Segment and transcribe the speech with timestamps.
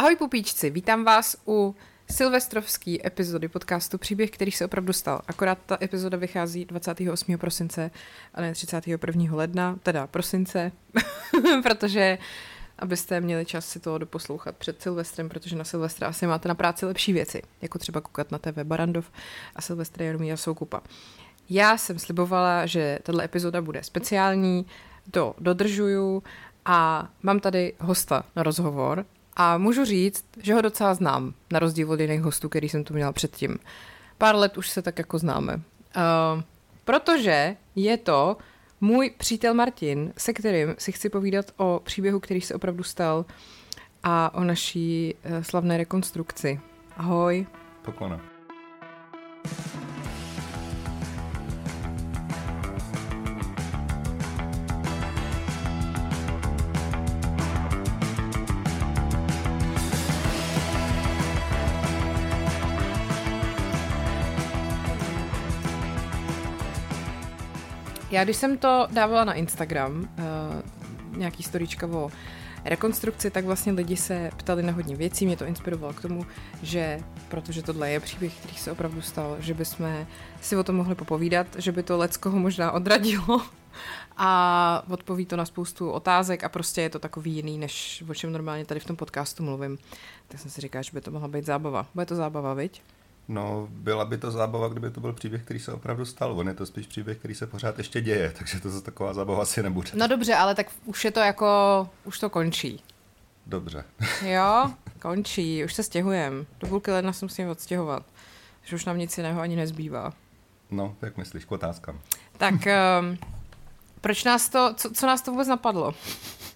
[0.00, 1.76] Ahoj pupíčci, vítám vás u
[2.10, 5.20] silvestrovské epizody podcastu Příběh, který se opravdu stal.
[5.26, 7.38] Akorát ta epizoda vychází 28.
[7.38, 7.90] prosince
[8.34, 9.36] a ne 31.
[9.36, 10.72] ledna, teda prosince,
[11.62, 12.18] protože
[12.78, 16.86] abyste měli čas si to doposlouchat před Silvestrem, protože na Silvestra asi máte na práci
[16.86, 19.10] lepší věci, jako třeba koukat na TV Barandov
[19.56, 20.80] a Silvestra Jaromíra Soukupa.
[21.50, 24.66] Já jsem slibovala, že tato epizoda bude speciální,
[25.10, 26.22] to dodržuju
[26.64, 29.06] a mám tady hosta na rozhovor
[29.40, 32.94] a můžu říct, že ho docela znám, na rozdíl od jiných hostů, který jsem tu
[32.94, 33.58] měla předtím.
[34.18, 35.54] Pár let už se tak jako známe.
[35.54, 35.62] Uh,
[36.84, 38.36] protože je to
[38.80, 43.24] můj přítel Martin, se kterým si chci povídat o příběhu, který se opravdu stal
[44.02, 46.60] a o naší uh, slavné rekonstrukci.
[46.96, 47.46] Ahoj.
[47.82, 48.20] Poklona.
[68.20, 72.10] Já když jsem to dávala na Instagram, uh, nějaký storička o
[72.64, 75.26] rekonstrukci, tak vlastně lidi se ptali na hodně věcí.
[75.26, 76.26] Mě to inspirovalo k tomu,
[76.62, 80.06] že protože tohle je příběh, který se opravdu stal, že bychom
[80.40, 83.42] si o tom mohli popovídat, že by to leckoho možná odradilo
[84.16, 88.32] a odpoví to na spoustu otázek a prostě je to takový jiný, než o čem
[88.32, 89.78] normálně tady v tom podcastu mluvím.
[90.28, 91.86] Tak jsem si říkal, že by to mohla být zábava.
[91.94, 92.82] Bude to zábava, viď?
[93.30, 96.38] No, byla by to zábava, kdyby to byl příběh, který se opravdu stal.
[96.38, 99.62] On je to spíš příběh, který se pořád ještě děje, takže to taková zábava asi
[99.62, 99.90] nebude.
[99.94, 101.46] No dobře, ale tak už je to jako,
[102.04, 102.82] už to končí.
[103.46, 103.84] Dobře.
[104.22, 104.70] Jo,
[105.02, 106.46] končí, už se stěhujem.
[106.60, 108.02] Do půlky ledna jsem si odstěhovat,
[108.62, 110.12] že už nám nic jiného ani nezbývá.
[110.70, 112.00] No, jak myslíš, k otázkám.
[112.38, 113.18] Tak, um,
[114.00, 115.94] proč nás to, co, co nás to vůbec napadlo?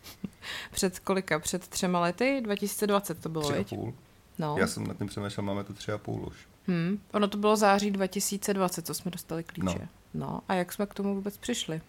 [0.70, 1.38] Před kolika?
[1.38, 2.40] Před třema lety?
[2.44, 3.94] 2020 to bylo, Tři a půl.
[4.38, 4.56] No.
[4.58, 6.36] Já jsem nad tím přemýšlel, máme tu tři a půl už.
[6.66, 6.98] Hmm.
[7.12, 9.88] Ono to bylo září 2020, co jsme dostali klíče.
[10.14, 10.26] No.
[10.26, 10.40] no.
[10.48, 11.80] A jak jsme k tomu vůbec přišli?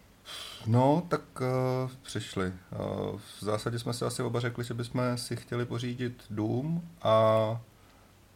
[0.67, 2.45] No, tak uh, přišli.
[2.45, 7.47] Uh, v zásadě jsme si asi oba řekli, že bychom si chtěli pořídit dům a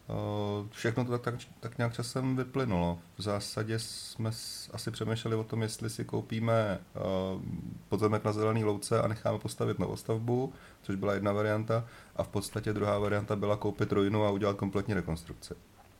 [0.07, 2.99] uh, všechno to tak, tak, tak nějak časem vyplynulo.
[3.17, 4.31] V zásadě jsme
[4.73, 7.41] asi přemýšleli o tom, jestli si koupíme uh,
[7.89, 11.85] pozemek na zelený louce a necháme postavit novostavbu, což byla jedna varianta,
[12.15, 15.53] a v podstatě druhá varianta byla koupit ruinu a udělat kompletní rekonstrukci.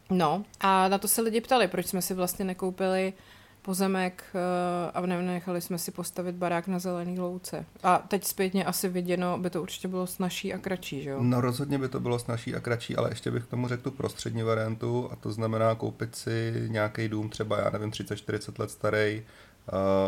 [0.09, 3.13] No a na to se lidi ptali, proč jsme si vlastně nekoupili
[3.61, 7.65] pozemek uh, a nenechali jsme si postavit barák na zelený louce.
[7.83, 11.17] A teď zpětně asi viděno, by to určitě bylo snažší a kratší, že jo?
[11.21, 13.91] No rozhodně by to bylo snažší a kratší, ale ještě bych k tomu řekl tu
[13.91, 19.23] prostřední variantu a to znamená koupit si nějaký dům třeba, já nevím, 30-40 let starý,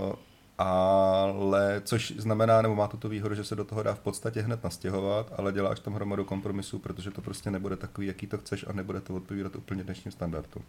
[0.06, 0.14] uh,
[0.58, 4.42] ale což znamená, nebo má to tu výhodu, že se do toho dá v podstatě
[4.42, 8.66] hned nastěhovat, ale děláš tam hromadu kompromisů, protože to prostě nebude takový, jaký to chceš
[8.68, 10.64] a nebude to odpovídat úplně dnešním standardům.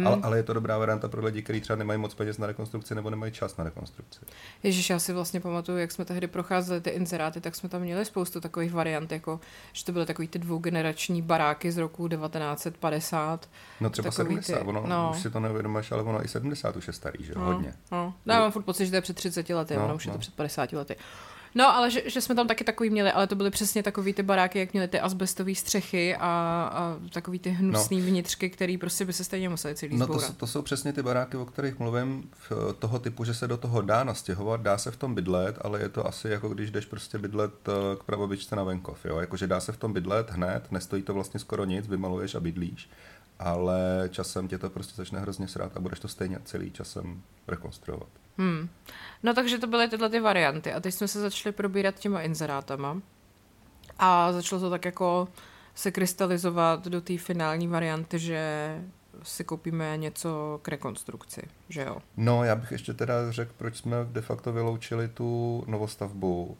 [0.00, 0.06] Hmm.
[0.06, 2.94] Ale, ale je to dobrá varianta pro lidi, kteří třeba nemají moc peněz na rekonstrukci
[2.94, 4.20] nebo nemají čas na rekonstrukci.
[4.62, 8.04] Ježíš, já si vlastně pamatuju, jak jsme tehdy procházeli ty inzeráty, tak jsme tam měli
[8.04, 9.40] spoustu takových variant, jako
[9.72, 13.48] že to byly takový ty dvougenerační baráky z roku 1950.
[13.80, 15.10] No třeba 70, ty, ono, no.
[15.14, 17.74] už si to neuvědomuješ, ale ono i 70 už je starý, že no, hodně.
[17.92, 18.14] No.
[18.26, 20.10] Já mám furt pocit, že to je před 30 lety, no, ono už no.
[20.10, 20.96] je to před 50 lety.
[21.54, 24.22] No, ale že, že jsme tam taky takový měli, ale to byly přesně takový ty
[24.22, 26.20] baráky, jak měly ty asbestové střechy a,
[26.72, 28.06] a takový ty hnusný no.
[28.06, 31.36] vnitřky, který prostě by se stejně museli celý No to, to jsou přesně ty baráky,
[31.36, 34.96] o kterých mluvím, v toho typu, že se do toho dá nastěhovat, dá se v
[34.96, 38.64] tom bydlet, ale je to asi jako když jdeš prostě bydlet eh, k pravobičce na
[38.64, 39.18] venkov, jo?
[39.18, 42.90] Jakože dá se v tom bydlet hned, nestojí to vlastně skoro nic, vymaluješ a bydlíš
[43.40, 48.08] ale časem tě to prostě začne hrozně srát a budeš to stejně celý časem rekonstruovat.
[48.38, 48.68] Hmm.
[49.22, 53.02] No takže to byly tyhle ty varianty a teď jsme se začali probírat těma inzerátama
[53.98, 55.28] a začalo to tak jako
[55.74, 58.74] se krystalizovat do té finální varianty, že
[59.22, 61.96] si koupíme něco k rekonstrukci, že jo?
[62.16, 66.58] No, já bych ještě teda řekl, proč jsme de facto vyloučili tu novostavbu,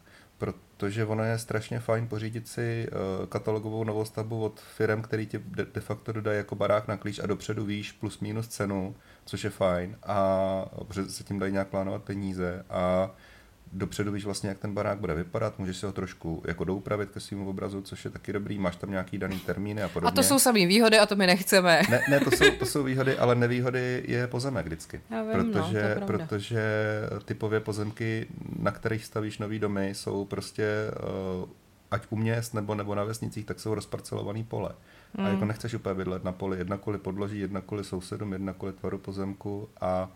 [0.80, 5.80] protože ono je strašně fajn pořídit si uh, katalogovou novostavbu od firm, který ti de,
[5.80, 9.96] facto dodají jako barák na klíč a dopředu víš plus minus cenu, což je fajn
[10.02, 13.10] a protože se tím dají nějak plánovat peníze a
[13.72, 17.20] dopředu víš vlastně, jak ten barák bude vypadat, můžeš si ho trošku jako doupravit ke
[17.20, 20.08] svým obrazu, což je taky dobrý, máš tam nějaký daný termíny a podobně.
[20.08, 21.82] A to jsou samý výhody a to my nechceme.
[21.90, 25.00] Ne, ne to, jsou, to jsou výhody, ale nevýhody je pozemek vždycky.
[25.10, 26.62] Já vím, protože, no, protože
[27.24, 28.26] typově pozemky,
[28.58, 30.66] na kterých stavíš nový domy, jsou prostě
[31.40, 31.48] uh,
[31.90, 34.70] ať u měst nebo, nebo na vesnicích, tak jsou rozparcelovaný pole.
[35.14, 35.26] Hmm.
[35.26, 38.72] A jako nechceš úplně bydlet na poli, jedna kvůli podloží, jedna kvůli sousedům, jedna kvůli
[38.72, 40.10] tvaru pozemku a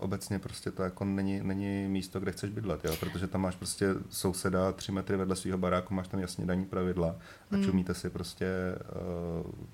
[0.00, 2.96] obecně prostě to jako není, není místo, kde chceš bydlet, jo?
[3.00, 7.16] protože tam máš prostě souseda tři metry vedle svého baráku, máš tam jasně daní pravidla
[7.50, 7.64] a mm.
[7.64, 8.46] čumíte si prostě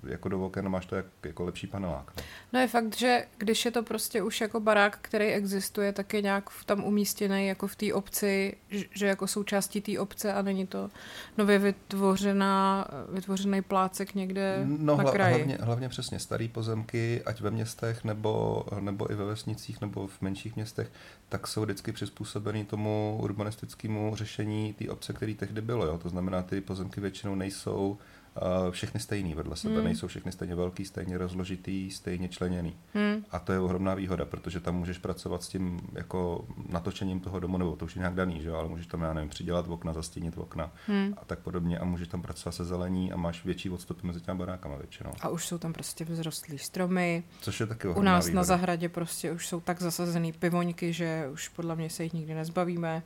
[0.03, 2.11] uh, jako do oken máš to jak, jako lepší panelák.
[2.17, 2.23] No.
[2.53, 6.21] no je fakt, že když je to prostě už jako barák, který existuje, tak je
[6.21, 8.57] nějak tam umístěný jako v té obci,
[8.91, 10.89] že jako součástí té obce a není to
[11.37, 15.35] nově vytvořená, vytvořený plácek někde no, na kraji.
[15.35, 20.21] Hlavně, hlavně přesně starý pozemky, ať ve městech nebo, nebo i ve vesnicích nebo v
[20.21, 20.91] menších městech,
[21.29, 25.85] tak jsou vždycky přizpůsobený tomu urbanistickému řešení té obce, který tehdy bylo.
[25.85, 25.97] Jo?
[25.97, 27.97] To znamená, ty pozemky většinou nejsou
[28.71, 29.83] všechny stejný vedle sebe, hmm.
[29.83, 32.75] nejsou všechny stejně velký, stejně rozložitý, stejně členěný.
[32.93, 33.25] Hmm.
[33.31, 37.57] A to je ohromná výhoda, protože tam můžeš pracovat s tím jako natočením toho domu,
[37.57, 40.37] nebo to už je nějak daný, že ale můžeš tam, já nevím, přidělat okna, zastínit
[40.37, 41.13] okna hmm.
[41.17, 44.39] a tak podobně a můžeš tam pracovat se zelení a máš větší odstupy mezi těmi
[44.39, 45.11] barákama většinou.
[45.21, 47.23] A už jsou tam prostě vzrostlý stromy.
[47.41, 48.39] Což je taky U nás výhoda.
[48.39, 52.33] na zahradě prostě už jsou tak zasazený pivoňky, že už podle mě se jich nikdy
[52.33, 53.03] nezbavíme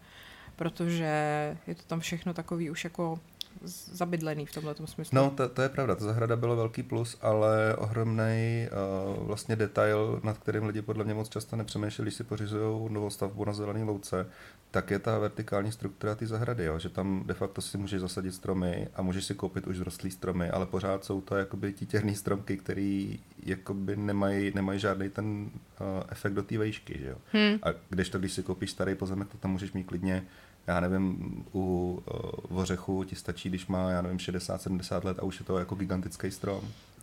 [0.60, 3.20] protože je to tam všechno takový už jako
[3.64, 5.16] zabydlený v tomhle smyslu.
[5.16, 8.68] No, to, to je pravda, ta zahrada bylo velký plus, ale ohromný
[9.18, 13.10] uh, vlastně detail, nad kterým lidi podle mě moc často nepřemýšleli, když si pořizují novou
[13.10, 14.26] stavbu na zelený louce,
[14.72, 16.80] tak je ta vertikální struktura té zahrady, jo?
[16.80, 20.50] že tam de facto si můžeš zasadit stromy a můžeš si koupit už zrostlý stromy,
[20.50, 25.50] ale pořád jsou to jakoby títěrný stromky, který jakoby nemají, nemají žádný ten uh,
[26.10, 27.00] efekt do té vejšky.
[27.00, 27.18] Že jo?
[27.32, 27.60] Hmm.
[27.64, 30.26] A když to, když si koupíš starý pozemek, to tam můžeš mít klidně
[30.70, 31.94] já nevím, u
[32.52, 35.76] uh, ořechu ti stačí, když má, já nevím, 60-70 let a už je to jako
[35.76, 36.62] gigantický strom.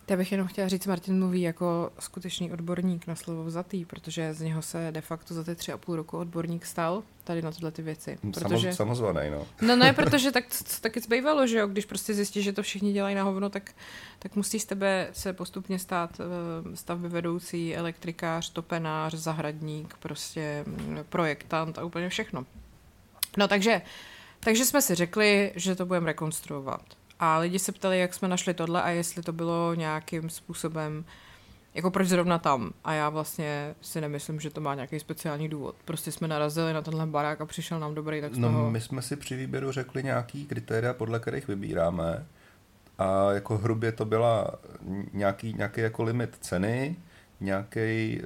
[0.09, 4.41] Já bych jenom chtěla říct, Martin mluví jako skutečný odborník na slovo vzatý, protože z
[4.41, 7.71] něho se de facto za ty tři a půl roku odborník stal tady na tyhle
[7.71, 8.17] ty věci.
[8.33, 8.73] Protože...
[8.73, 9.47] Samozvaný, no.
[9.61, 10.43] No ne, protože tak,
[10.81, 13.71] taky zbývalo, že jo, když prostě zjistíš, že to všichni dělají na hovno, tak,
[14.19, 20.99] tak musí z tebe se postupně stát uh, stavby vedoucí, elektrikář, topenář, zahradník, prostě mm,
[21.09, 22.45] projektant a úplně všechno.
[23.37, 23.81] No takže,
[24.39, 26.81] takže jsme si řekli, že to budeme rekonstruovat.
[27.19, 31.05] A lidi se ptali, jak jsme našli tohle a jestli to bylo nějakým způsobem,
[31.73, 32.71] jako proč zrovna tam.
[32.83, 35.75] A já vlastně si nemyslím, že to má nějaký speciální důvod.
[35.85, 38.71] Prostě jsme narazili na tenhle barák a přišel nám dobrý, tak No, toho...
[38.71, 42.25] my jsme si při výběru řekli nějaký kritéria, podle kterých vybíráme.
[42.97, 44.51] A jako hrubě to byla
[45.13, 46.95] nějaký, nějaký jako limit ceny,
[47.39, 48.21] nějaký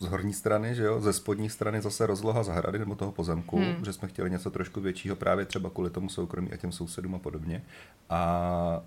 [0.00, 3.84] z horní strany, že jo, ze spodní strany zase rozloha zahrady nebo toho pozemku, hmm.
[3.84, 7.18] že jsme chtěli něco trošku většího právě třeba kvůli tomu soukromí a těm sousedům a
[7.18, 7.62] podobně.
[8.10, 8.82] A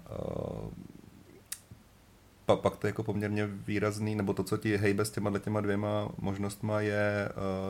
[0.63, 0.69] uh,
[2.45, 5.61] pa, pak to je jako poměrně výrazný, nebo to, co ti hejbe s těma těma
[5.61, 7.29] dvěma možnostma, je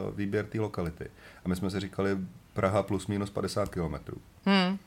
[0.10, 1.06] uh, výběr té lokality.
[1.46, 2.18] A my jsme si říkali
[2.54, 4.18] Praha plus minus 50 kilometrů.
[4.46, 4.78] Hmm.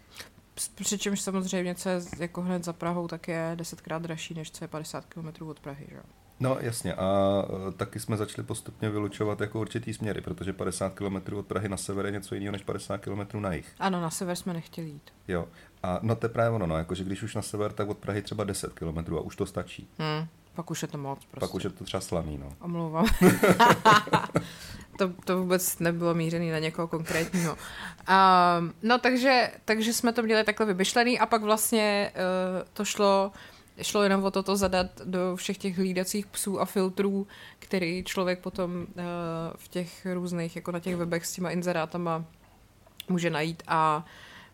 [0.74, 4.68] Přičemž samozřejmě, co je jako hned za Prahou, tak je desetkrát dražší, než co je
[4.68, 5.86] 50 km od Prahy.
[5.90, 6.00] Že?
[6.40, 11.36] No jasně a e, taky jsme začali postupně vylučovat jako určitý směry, protože 50 km
[11.36, 13.72] od Prahy na sever je něco jiného než 50 km na jih.
[13.78, 15.10] Ano, na sever jsme nechtěli jít.
[15.28, 15.48] Jo,
[15.82, 18.22] a no to je právě ono, no, jakože když už na sever, tak od Prahy
[18.22, 19.88] třeba 10 km a už to stačí.
[19.98, 21.40] Hmm, pak už je to moc prostě.
[21.40, 22.52] Pak už je to třeba slaný, no.
[22.60, 23.06] Omlouvám.
[24.98, 27.52] to, to vůbec nebylo mířený na někoho konkrétního.
[27.52, 27.58] Uh,
[28.82, 33.32] no takže, takže jsme to měli takhle vymyšlený a pak vlastně uh, to šlo
[33.82, 37.26] šlo jenom o toto zadat do všech těch hlídacích psů a filtrů,
[37.58, 39.04] který člověk potom uh,
[39.56, 42.24] v těch různých, jako na těch webech s těma inzerátama
[43.08, 44.04] může najít a,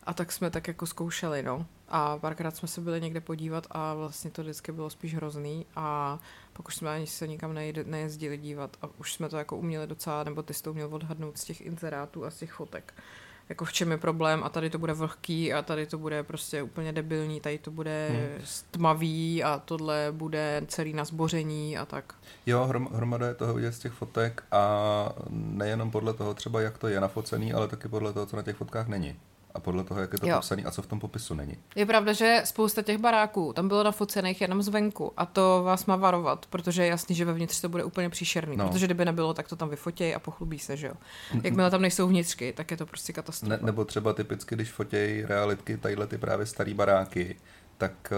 [0.03, 1.67] a tak jsme tak jako zkoušeli, no.
[1.89, 6.19] A párkrát jsme se byli někde podívat a vlastně to vždycky bylo spíš hrozný a
[6.53, 10.25] pak už jsme ani se nikam nejezdili dívat a už jsme to jako uměli docela,
[10.25, 12.95] nebo ty jsi to uměl odhadnout z těch inzerátů a z těch fotek
[13.49, 16.63] jako v čem je problém a tady to bude vlhký a tady to bude prostě
[16.63, 18.45] úplně debilní, tady to bude hmm.
[18.71, 22.15] tmavý a tohle bude celý na zboření a tak.
[22.47, 26.79] Jo, hrom, hromada je toho vidět z těch fotek a nejenom podle toho třeba, jak
[26.79, 29.17] to je nafocený, ale taky podle toho, co na těch fotkách není
[29.59, 30.37] a podle toho, jak je to jo.
[30.37, 31.57] popsaný a co v tom popisu není.
[31.77, 35.97] Je pravda, že spousta těch baráků tam bylo nafocených jenom zvenku a to vás má
[35.97, 38.69] varovat, protože je jasný, že vevnitř to bude úplně příšerný, no.
[38.69, 40.95] protože kdyby nebylo, tak to tam vyfotějí a pochlubí se, že jo.
[41.43, 43.57] Jakmile tam nejsou vnitřky, tak je to prostě katastrofa.
[43.57, 47.37] Ne, nebo třeba typicky, když fotějí realitky, tadyhle ty právě starý baráky,
[47.79, 48.13] tak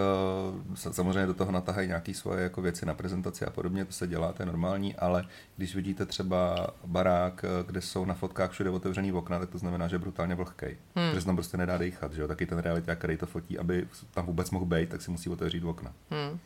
[0.69, 4.07] uh, samozřejmě do toho natahají nějaké svoje jako věci na prezentaci a podobně, to se
[4.07, 5.25] dělá, to je normální, ale
[5.57, 9.89] když vidíte třeba barák, eh, kde jsou na fotkách všude otevřený okna, tak to znamená,
[9.89, 10.67] že je brutálně vlhký.
[10.95, 11.11] Hmm.
[11.11, 12.29] Protože tam prostě nedá dýchat, že jo?
[12.29, 15.65] Taky ten realiták, který to fotí, aby tam vůbec mohl být, tak si musí otevřít
[15.65, 15.93] okna.
[16.11, 16.39] Hmm.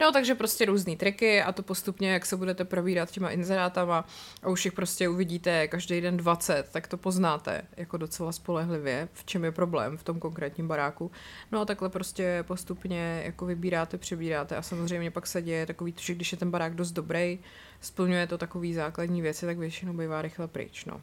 [0.00, 4.04] No, takže prostě různé triky a to postupně, jak se budete probírat těma inzerátama
[4.42, 9.24] a už jich prostě uvidíte každý den 20, tak to poznáte jako docela spolehlivě, v
[9.24, 11.10] čem je problém v tom konkrétním baráku.
[11.52, 16.14] No a takhle prostě postupně jako vybíráte, přebíráte a samozřejmě pak se děje takový, že
[16.14, 17.38] když je ten barák dost dobrý,
[17.80, 21.00] splňuje to takový základní věci, tak většinou bývá rychle pryč, no.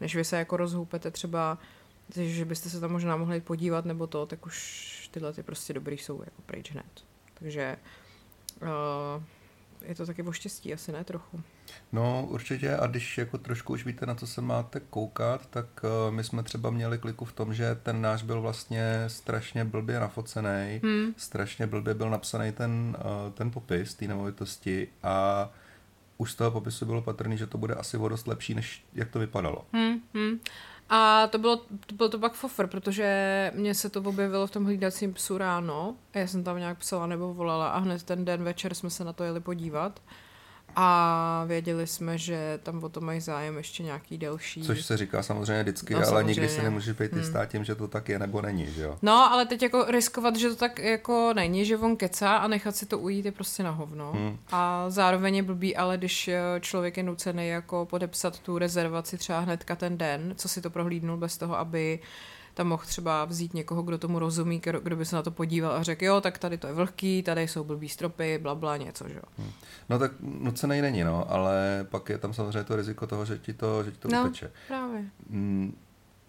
[0.00, 1.58] Než vy se jako rozhoupete třeba
[2.16, 5.98] že byste se tam možná mohli podívat nebo to, tak už tyhle ty prostě dobrý
[5.98, 7.11] jsou jako pryč hned.
[7.42, 7.76] Takže
[8.62, 9.22] uh,
[9.88, 11.42] je to taky o štěstí, asi ne trochu.
[11.92, 16.14] No určitě a když jako trošku už víte, na co se máte koukat, tak uh,
[16.14, 20.80] my jsme třeba měli kliku v tom, že ten náš byl vlastně strašně blbě nafocený,
[20.82, 21.14] hmm.
[21.16, 25.48] strašně blbě byl napsaný ten, uh, ten popis té nemovitosti a
[26.18, 29.10] už z toho popisu bylo patrný, že to bude asi o dost lepší, než jak
[29.10, 29.64] to vypadalo.
[29.72, 30.40] Hmm, hmm.
[30.94, 31.56] A to bylo,
[31.86, 35.96] to bylo to pak fofr, protože mně se to objevilo v tom hlídacím psu ráno.
[36.14, 39.12] Já jsem tam nějak psala nebo volala a hned ten den večer jsme se na
[39.12, 40.00] to jeli podívat.
[40.76, 44.62] A věděli jsme, že tam o to mají zájem ještě nějaký delší.
[44.62, 46.28] Což se říká samozřejmě vždycky, no, ale samozřejmě.
[46.28, 47.48] nikdy se nemůže být jistá hmm.
[47.48, 48.98] tím, že to tak je nebo není, že jo?
[49.02, 52.76] No, ale teď jako riskovat, že to tak jako není, že on kecá a nechat
[52.76, 54.12] si to ujít je prostě na hovno.
[54.12, 54.38] Hmm.
[54.52, 59.40] A zároveň je blbý, ale když eh, člověk je nucený jako podepsat tu rezervaci třeba
[59.40, 61.98] hnedka ten den, co si to prohlídnul bez toho, aby
[62.54, 65.82] tam mohl třeba vzít někoho, kdo tomu rozumí, kdo by se na to podíval a
[65.82, 69.14] řekl, jo, tak tady to je vlhký, tady jsou blbý stropy, bla, bla něco, že
[69.14, 69.22] jo.
[69.38, 69.50] Hmm.
[69.88, 73.52] No tak nucený není, no, ale pak je tam samozřejmě to riziko toho, že ti
[73.52, 74.50] to, že ti to no, uteče.
[74.68, 75.04] právě.
[75.30, 75.76] Hmm.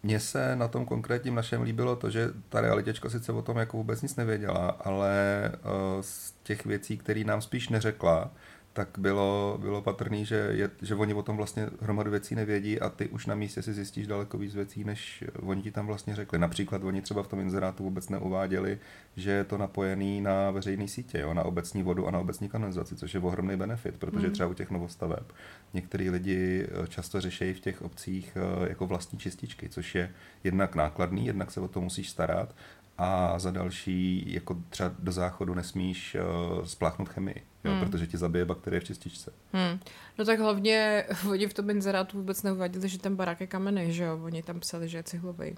[0.06, 3.78] Mně se na tom konkrétním našem líbilo to, že ta realitěčka sice o tom jako
[3.78, 8.32] vůbec nic nevěděla, ale uh, z těch věcí, které nám spíš neřekla,
[8.74, 12.90] tak bylo, bylo patrný, že, je, že oni o tom vlastně hromadu věcí nevědí a
[12.90, 16.40] ty už na místě si zjistíš daleko víc věcí, než oni ti tam vlastně řekli.
[16.40, 18.80] Například oni třeba v tom inzerátu vůbec neuváděli,
[19.16, 22.96] že je to napojený na veřejné sítě, jo, na obecní vodu a na obecní kanalizaci,
[22.96, 24.34] což je ohromný benefit, protože mm.
[24.34, 25.32] třeba u těch novostaveb
[25.74, 30.12] některý lidi eh, často řeší v těch obcích eh, jako vlastní čističky, což je
[30.44, 32.56] jednak nákladný, jednak se o to musíš starat
[32.98, 37.80] a za další, jako třeba do záchodu nesmíš uh, spláchnout chemii, jo, hmm.
[37.80, 39.34] protože ti zabije bakterie v čističce.
[39.54, 39.80] Hmm.
[40.18, 44.04] No tak hlavně oni v tom inzerátu vůbec neuváděli, že ten barák je kamenný, že
[44.04, 44.20] jo?
[44.24, 45.56] Oni tam psali, že je cihlový.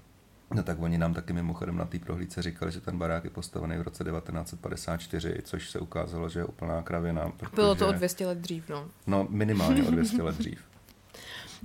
[0.54, 3.76] No tak oni nám taky mimochodem na té prohlídce říkali, že ten barák je postavený
[3.76, 7.32] v roce 1954, což se ukázalo, že je úplná kravina.
[7.36, 7.54] Protože...
[7.54, 8.88] Bylo to o 200 let dřív, no.
[9.06, 10.60] No minimálně o 200 let dřív.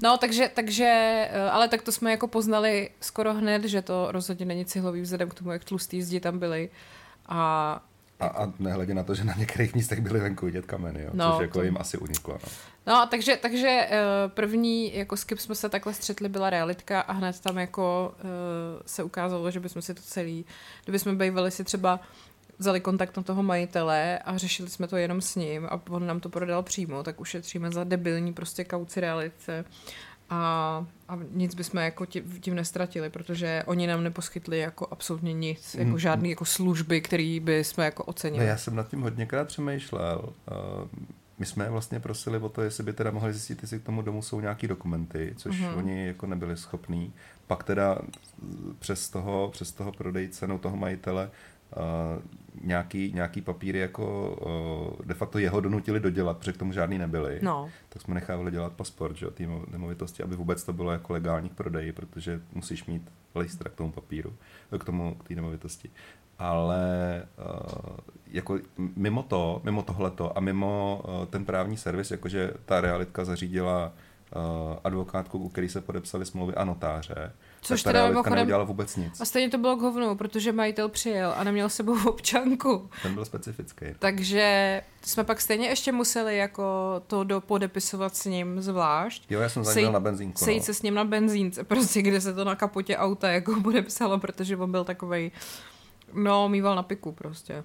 [0.03, 0.85] No, takže, takže,
[1.31, 5.29] eh, ale tak to jsme jako poznali skoro hned, že to rozhodně není cihlový vzhledem
[5.29, 6.69] k tomu, jak tlustý zdi tam byly.
[7.25, 7.83] A
[8.21, 11.31] a, a nehledě na to, že na některých místech byly venku vidět kameny, jo, no,
[11.31, 11.63] což jako to...
[11.63, 12.37] jim asi uniklo.
[12.87, 17.01] No, no takže, takže eh, první, jako s kým jsme se takhle střetli, byla realitka
[17.01, 18.29] a hned tam jako uh,
[18.85, 20.45] se ukázalo, že bychom si to celý,
[20.83, 21.99] kdybychom bývali si třeba
[22.59, 26.19] vzali kontakt na toho majitele a řešili jsme to jenom s ním a on nám
[26.19, 29.65] to prodal přímo, tak ušetříme za debilní prostě kauci realice
[30.31, 35.75] a, a nic bychom jako tím, tím nestratili, protože oni nám neposkytli jako absolutně nic,
[35.75, 35.99] jako mm.
[35.99, 38.45] žádný jako služby, který by jsme jako ocenili.
[38.45, 40.33] No, já jsem nad tím hodněkrát přemýšlel.
[41.39, 44.21] My jsme vlastně prosili o to, jestli by teda mohli zjistit, jestli k tomu domu
[44.21, 45.67] jsou nějaký dokumenty, což mm.
[45.67, 47.13] oni jako nebyli schopní.
[47.47, 47.97] Pak teda
[48.79, 51.31] přes toho, přes toho prodejce, no toho majitele,
[52.63, 54.35] nějaký, nějaký papíry jako
[54.99, 57.39] uh, de facto jeho donutili dodělat, protože k tomu žádný nebyly.
[57.41, 57.69] No.
[57.89, 61.53] Tak jsme nechávali dělat pasport, že, té nemovitosti, aby vůbec to bylo jako legální k
[61.53, 64.33] prodeji, protože musíš mít listra k tomu papíru,
[64.79, 65.89] k tomu, k té nemovitosti.
[66.39, 67.97] Ale uh,
[68.27, 73.91] jako mimo to, mimo tohleto a mimo uh, ten právní servis, jakože ta realitka zařídila
[74.35, 74.41] uh,
[74.83, 78.35] advokátku, u který se podepsali smlouvy a notáře, Což teda mimochodem...
[78.35, 79.21] neudělala vůbec nic.
[79.21, 82.89] A stejně to bylo k hovnu, protože majitel přijel a neměl sebou občanku.
[83.03, 83.85] Ten byl specifický.
[83.99, 86.63] Takže jsme pak stejně ještě museli jako
[87.07, 89.31] to do podepisovat s ním zvlášť.
[89.31, 90.45] Jo, já jsem za na benzínku.
[90.45, 90.65] Sejít no.
[90.65, 94.57] se s ním na benzínce, prostě kde se to na kapotě auta jako podepsalo, protože
[94.57, 95.31] on byl takovej,
[96.13, 97.63] no, mýval na piku prostě.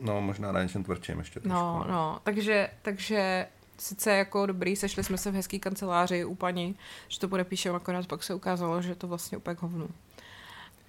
[0.00, 1.58] No, možná na něčem tvrdším ještě trošku.
[1.58, 3.46] No, no, no, takže, takže
[3.82, 6.76] sice jako dobrý, sešli jsme se v hezký kanceláři u paní,
[7.08, 9.88] že to podepíšeme, akorát pak se ukázalo, že to vlastně úplně hovnu.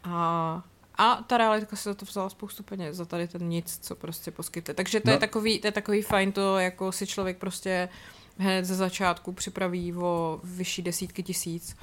[0.04, 0.64] A,
[0.98, 4.32] a ta realitka se za to vzala spoustu peněz, za tady ten nic, co prostě
[4.32, 4.74] poskytne.
[4.74, 5.14] Takže to, no.
[5.14, 7.90] je takový, to je takový fajn, to jako si člověk prostě
[8.38, 11.76] hned ze začátku připraví o vyšší desítky tisíc.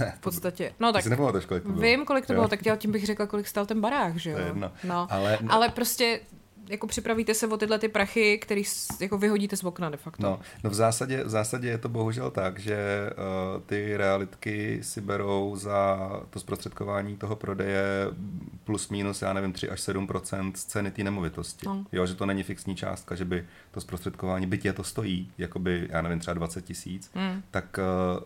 [0.00, 0.74] Ne, v podstatě.
[0.80, 1.04] No tak.
[1.16, 1.80] kolik to bylo.
[1.80, 2.36] Vím, kolik to jo.
[2.36, 4.36] bylo, tak já tím bych řekla, kolik stál ten barák, že jo?
[4.36, 4.72] To je jedno.
[4.84, 5.06] No.
[5.10, 6.20] Ale, ale prostě
[6.68, 8.62] jako připravíte se o tyhle ty prachy, který
[9.00, 10.22] jako vyhodíte z okna de facto.
[10.22, 15.00] No, no v, zásadě, v zásadě je to bohužel tak, že uh, ty realitky si
[15.00, 17.84] berou za to zprostředkování toho prodeje
[18.64, 20.08] plus minus, já nevím, 3 až 7
[20.54, 21.66] z ceny té nemovitosti.
[21.66, 21.86] No.
[21.92, 25.88] Jo, že to není fixní částka, že by to zprostředkování, byť je to stojí, jakoby,
[25.90, 27.42] já nevím, třeba 20 tisíc, mm.
[27.50, 27.78] tak
[28.16, 28.24] uh,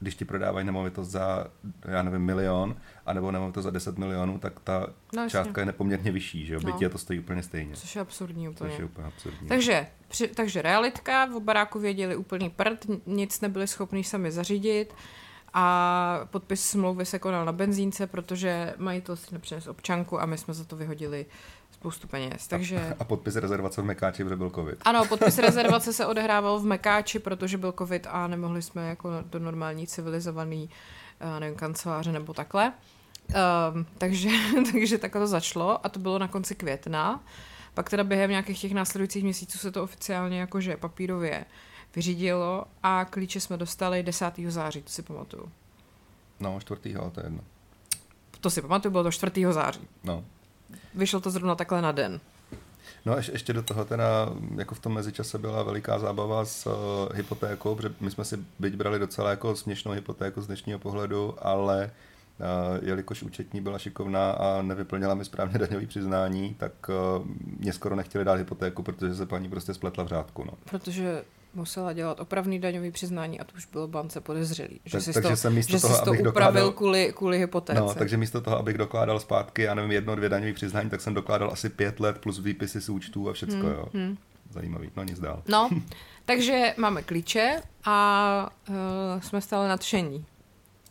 [0.00, 1.46] když ti prodávají nemovitost za,
[1.84, 4.86] já nevím, milion, anebo nemovitost za 10 milionů, tak ta
[5.16, 6.60] no, částka je nepoměrně vyšší, že jo?
[6.64, 6.78] No.
[6.80, 7.76] je to stojí úplně stejně.
[7.76, 8.70] Což je absurdní úplně.
[8.70, 9.48] Což je úplně absurdní.
[9.48, 14.94] Takže, při, takže realitka, v baráku věděli úplný prd, nic nebyli schopni sami zařídit
[15.54, 20.38] a podpis smlouvy se konal na benzínce, protože mají to si nepřines občanku a my
[20.38, 21.26] jsme za to vyhodili
[21.84, 22.48] spoustu peněz.
[22.48, 22.94] Takže...
[22.98, 24.78] A, podpis rezervace v Mekáči, protože byl covid.
[24.84, 29.38] Ano, podpis rezervace se odehrával v Mekáči, protože byl covid a nemohli jsme jako do
[29.38, 30.70] normální civilizovaný
[31.20, 32.72] eh, nevím, kanceláře nebo takhle.
[33.74, 34.28] Um, takže,
[34.72, 37.24] takže takhle to začalo a to bylo na konci května.
[37.74, 41.44] Pak teda během nějakých těch následujících měsíců se to oficiálně jakože papírově
[41.96, 44.32] vyřídilo a klíče jsme dostali 10.
[44.48, 45.52] září, to si pamatuju.
[46.40, 46.80] No, 4.
[47.12, 47.40] to je jedno.
[48.40, 49.46] To si pamatuju, bylo to 4.
[49.52, 49.88] září.
[50.04, 50.24] No
[50.94, 52.20] vyšlo to zrovna takhle na den.
[53.06, 56.72] No a ještě do toho teda, jako v tom mezičase byla veliká zábava s uh,
[57.16, 61.90] hypotékou, protože my jsme si byť brali docela jako směšnou hypotéku z dnešního pohledu, ale
[62.40, 67.26] uh, jelikož účetní byla šikovná a nevyplnila mi správně daňový přiznání, tak uh,
[67.58, 70.44] mě skoro nechtěli dát hypotéku, protože se paní prostě spletla v řádku.
[70.44, 70.52] No.
[70.70, 71.24] Protože
[71.54, 74.80] musela dělat opravný daňový přiznání a to už bylo bance podezřelý.
[74.84, 77.80] Že tak, jsi takže to, jsem místo že toho, to upravil dokládal, kvůli, kvůli hypotéce.
[77.80, 81.14] No, takže místo toho, abych dokládal zpátky, já nevím, jedno, dvě daňové přiznání, tak jsem
[81.14, 83.88] dokládal asi pět let plus výpisy z účtů a všecko, hmm, jo.
[83.94, 84.16] Hmm.
[84.50, 85.42] Zajímavý, no nic dál.
[85.48, 85.70] No,
[86.24, 88.74] takže máme klíče a uh,
[89.20, 90.26] jsme stále nadšení.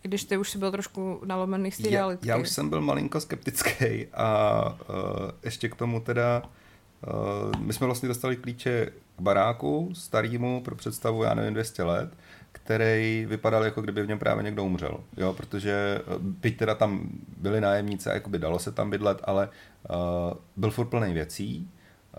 [0.01, 2.29] Když ty už si byl trošku nalomený z té realitky.
[2.29, 4.95] Já už jsem byl malinko skeptický a uh,
[5.43, 11.23] ještě k tomu teda uh, my jsme vlastně dostali klíče k baráku starýmu pro představu,
[11.23, 12.09] já nevím, 200 let,
[12.51, 17.09] který vypadal jako kdyby v něm právě někdo umřel, jo, protože eh, byť teda tam
[17.37, 19.49] byli nájemníci a jakoby dalo se tam bydlet, ale
[19.89, 19.95] uh,
[20.55, 21.71] byl furt plný věcí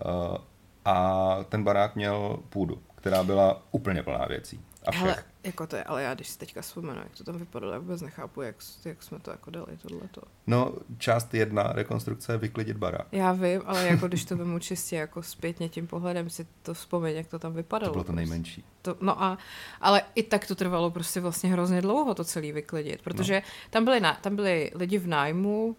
[0.05, 0.37] uh,
[0.85, 4.59] a ten barák měl půdu, která byla úplně plná věcí.
[4.87, 5.03] A všech.
[5.03, 7.79] Hele, jako to je, ale já když si teďka vzpomenu, jak to tam vypadalo, já
[7.79, 10.21] vůbec nechápu, jak, jak jsme to jako dali, tohleto.
[10.47, 13.07] No, část jedna rekonstrukce je vyklidit barák.
[13.11, 17.15] Já vím, ale jako když to vemu čistě jako zpětně tím pohledem si to vzpomeň,
[17.15, 17.89] jak to tam vypadalo.
[17.89, 18.63] To bylo to nejmenší.
[18.81, 19.37] To, no a,
[19.81, 23.41] ale i tak to trvalo prostě vlastně hrozně dlouho to celý vyklidit, protože no.
[23.69, 25.75] tam, byli na, tam byli lidi v nájmu,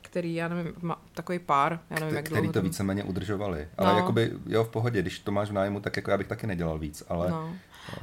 [0.00, 2.62] který, já nevím, má takový pár, já nevím, jak Který to tam...
[2.62, 3.68] víceméně udržovali.
[3.78, 3.98] Ale no.
[3.98, 6.78] jakoby, jo, v pohodě, když to máš v nájmu, tak jako já bych taky nedělal
[6.78, 7.30] víc, ale...
[7.30, 7.52] No.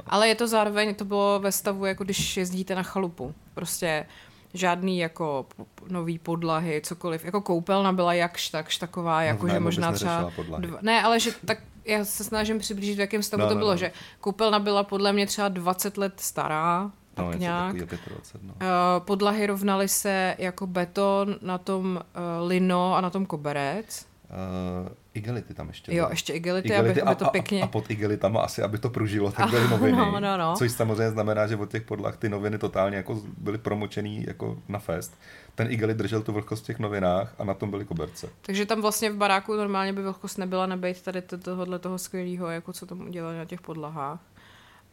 [0.06, 3.34] Ale je to zároveň, to bylo ve stavu, jako když jezdíte na chalupu.
[3.54, 4.06] Prostě
[4.54, 5.46] žádný jako
[5.88, 7.24] nový podlahy, cokoliv.
[7.24, 10.32] Jako koupelna byla jakž takž taková, no, jako no, že možná třeba...
[10.58, 13.58] Dva, ne, ale že tak já se snažím přiblížit, v jakém stavu no, to no,
[13.58, 13.76] bylo, no.
[13.76, 17.76] že koupelna byla podle mě třeba 20 let stará, tak no, nějak.
[17.76, 18.54] 25, no.
[18.98, 24.06] Podlahy rovnaly se jako beton na tom uh, lino a na tom koberec.
[24.30, 25.94] Uh, igelity tam ještě.
[25.94, 27.62] Jo, ještě igelity, igelity aby, aby to pěkně...
[27.62, 29.98] A, a pod igelitama asi, aby to pružilo, tak byly noviny.
[29.98, 30.54] No, no, no.
[30.56, 34.78] Což samozřejmě znamená, že od těch podlah ty noviny totálně jako byly promočený jako na
[34.78, 35.18] fest.
[35.54, 38.28] Ten igelit držel tu vlhkost v těch novinách a na tom byly koberce.
[38.42, 42.72] Takže tam vlastně v baráku normálně by vlhkost nebyla nebejt tady tohohle toho skvělého, jako
[42.72, 44.20] co tam udělali na těch podlahách.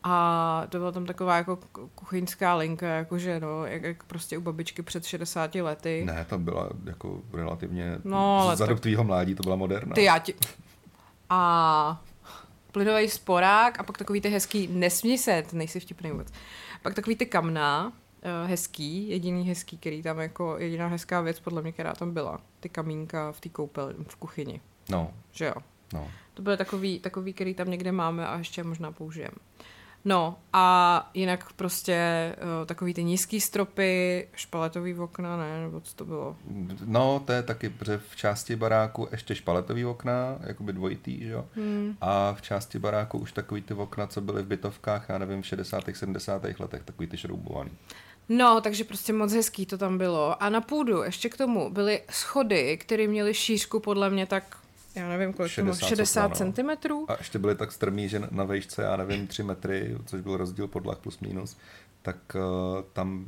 [0.04, 1.60] A to byla tam taková jako
[1.96, 6.04] kuchyňská linka, jakože no, jak, jak prostě u babičky před 60 lety.
[6.06, 9.96] Ne, to byla jako relativně, no, za dob tvýho mládí to byla moderna.
[9.96, 10.34] Ty já ti...
[11.30, 12.02] A
[12.72, 16.28] plynový sporák a pak takový ty hezký, nesmí se, nejsi vtipný vůbec.
[16.82, 21.62] Pak takový ty kamna, eh, hezký, jediný hezký, který tam jako, jediná hezká věc podle
[21.62, 22.40] mě, která tam byla.
[22.60, 24.62] Ty kamínka v té koupel, v kuchyni.
[24.90, 25.14] No.
[25.32, 25.54] Že jo?
[25.94, 26.08] No.
[26.34, 29.36] To byly takový, takový, který tam někde máme a ještě možná použijeme.
[30.06, 36.06] No a jinak prostě uh, takový ty nízký stropy, špaletový okna, ne, nebo co to
[36.06, 36.36] bylo?
[36.86, 41.46] No, to je taky, protože v části baráku ještě špaletový okna, jakoby dvojitý, že jo?
[41.56, 41.96] Hmm.
[42.02, 45.46] A v části baráku už takový ty okna, co byly v bytovkách, já nevím, v
[45.46, 45.84] 60.
[45.94, 46.44] 70.
[46.60, 47.72] letech, takový ty šroubovaný.
[48.30, 50.44] No, takže prostě moc hezký to tam bylo.
[50.44, 54.58] A na půdu ještě k tomu byly schody, které měly šířku podle mě tak
[54.96, 56.70] já nevím, kolik 60, 60 cm.
[57.08, 60.68] A ještě byly tak strmý, že na vejšce, já nevím, 3 metry, což byl rozdíl
[60.68, 61.58] podlah plus minus,
[62.02, 63.26] tak uh, tam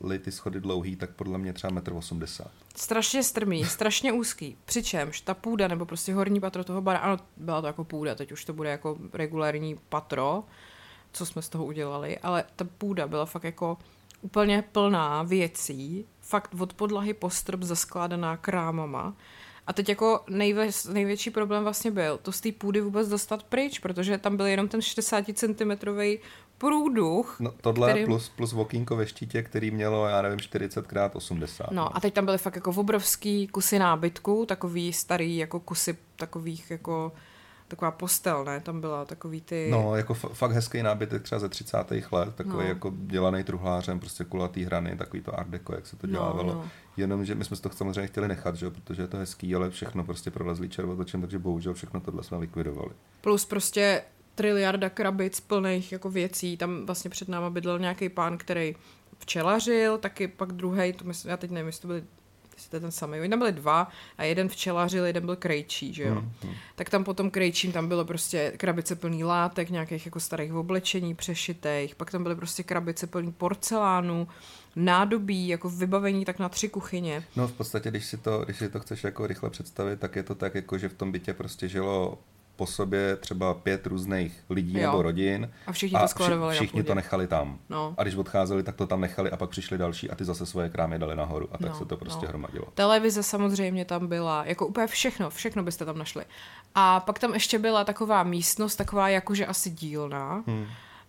[0.00, 2.50] byly ty schody dlouhý, tak podle mě třeba 1,80 m.
[2.76, 4.56] Strašně strmý, strašně úzký.
[4.64, 8.32] Přičemž ta půda, nebo prostě horní patro toho bara, ano, byla to jako půda, teď
[8.32, 10.44] už to bude jako regulární patro,
[11.12, 13.78] co jsme z toho udělali, ale ta půda byla fakt jako
[14.20, 19.14] úplně plná věcí, fakt od podlahy po strop zaskládaná krámama
[19.66, 23.78] A teď jako nejvě, největší problém vlastně byl to z té půdy vůbec dostat pryč,
[23.78, 25.88] protože tam byl jenom ten 60 cm
[26.58, 27.36] průduch.
[27.40, 28.04] No tohle který...
[28.04, 31.70] plus, plus vokínko ve štítě, který mělo, já nevím, 40 x 80.
[31.70, 36.70] No a teď tam byly fakt jako obrovský kusy nábytku, takový starý jako kusy takových
[36.70, 37.12] jako
[37.68, 38.60] taková postel, ne?
[38.60, 39.68] Tam byla takový ty...
[39.70, 41.76] No, jako f- fakt hezký nábytek třeba ze 30.
[42.12, 42.68] let, takový no.
[42.68, 46.48] jako dělaný truhlářem, prostě kulatý hrany, takový to art deco, jak se to no, dělávalo.
[46.48, 46.68] No, no.
[46.96, 48.70] Jenom, že my jsme to samozřejmě chtěli nechat, že?
[48.70, 52.90] protože je to hezký, ale všechno prostě prolezlý červotočem, takže bohužel všechno tohle jsme likvidovali.
[53.20, 54.02] Plus prostě
[54.34, 56.56] triliarda krabic plných jako věcí.
[56.56, 58.76] Tam vlastně před náma bydlel nějaký pán, který
[59.18, 62.04] včelařil, taky pak druhý, to myslím, já teď nevím, jestli to byly
[62.56, 63.20] jestli to je ten samý.
[63.20, 63.88] Oni tam byli dva
[64.18, 66.14] a jeden včelařil, jeden byl krejčí, že jo.
[66.14, 66.54] Hmm, hmm.
[66.74, 71.94] Tak tam potom krejčím tam bylo prostě krabice plný látek, nějakých jako starých oblečení přešitých,
[71.94, 74.28] pak tam byly prostě krabice plný porcelánu,
[74.76, 77.24] nádobí, jako vybavení tak na tři kuchyně.
[77.36, 80.22] No v podstatě, když si to, když si to chceš jako rychle představit, tak je
[80.22, 82.18] to tak, jako že v tom bytě prostě žilo
[82.56, 84.80] po sobě třeba pět různých lidí jo.
[84.80, 85.50] nebo rodin.
[85.66, 87.58] A všichni to skladovali vši, Všichni to nechali tam.
[87.68, 87.94] No.
[87.98, 90.68] A když odcházeli, tak to tam nechali a pak přišli další a ty zase svoje
[90.68, 92.28] krámy dali nahoru a tak no, se to prostě no.
[92.28, 92.66] hromadilo.
[92.74, 96.24] Televize samozřejmě tam byla, jako úplně všechno, všechno byste tam našli.
[96.74, 100.44] A pak tam ještě byla taková místnost, taková jakože asi dílna.
[100.46, 100.66] Hmm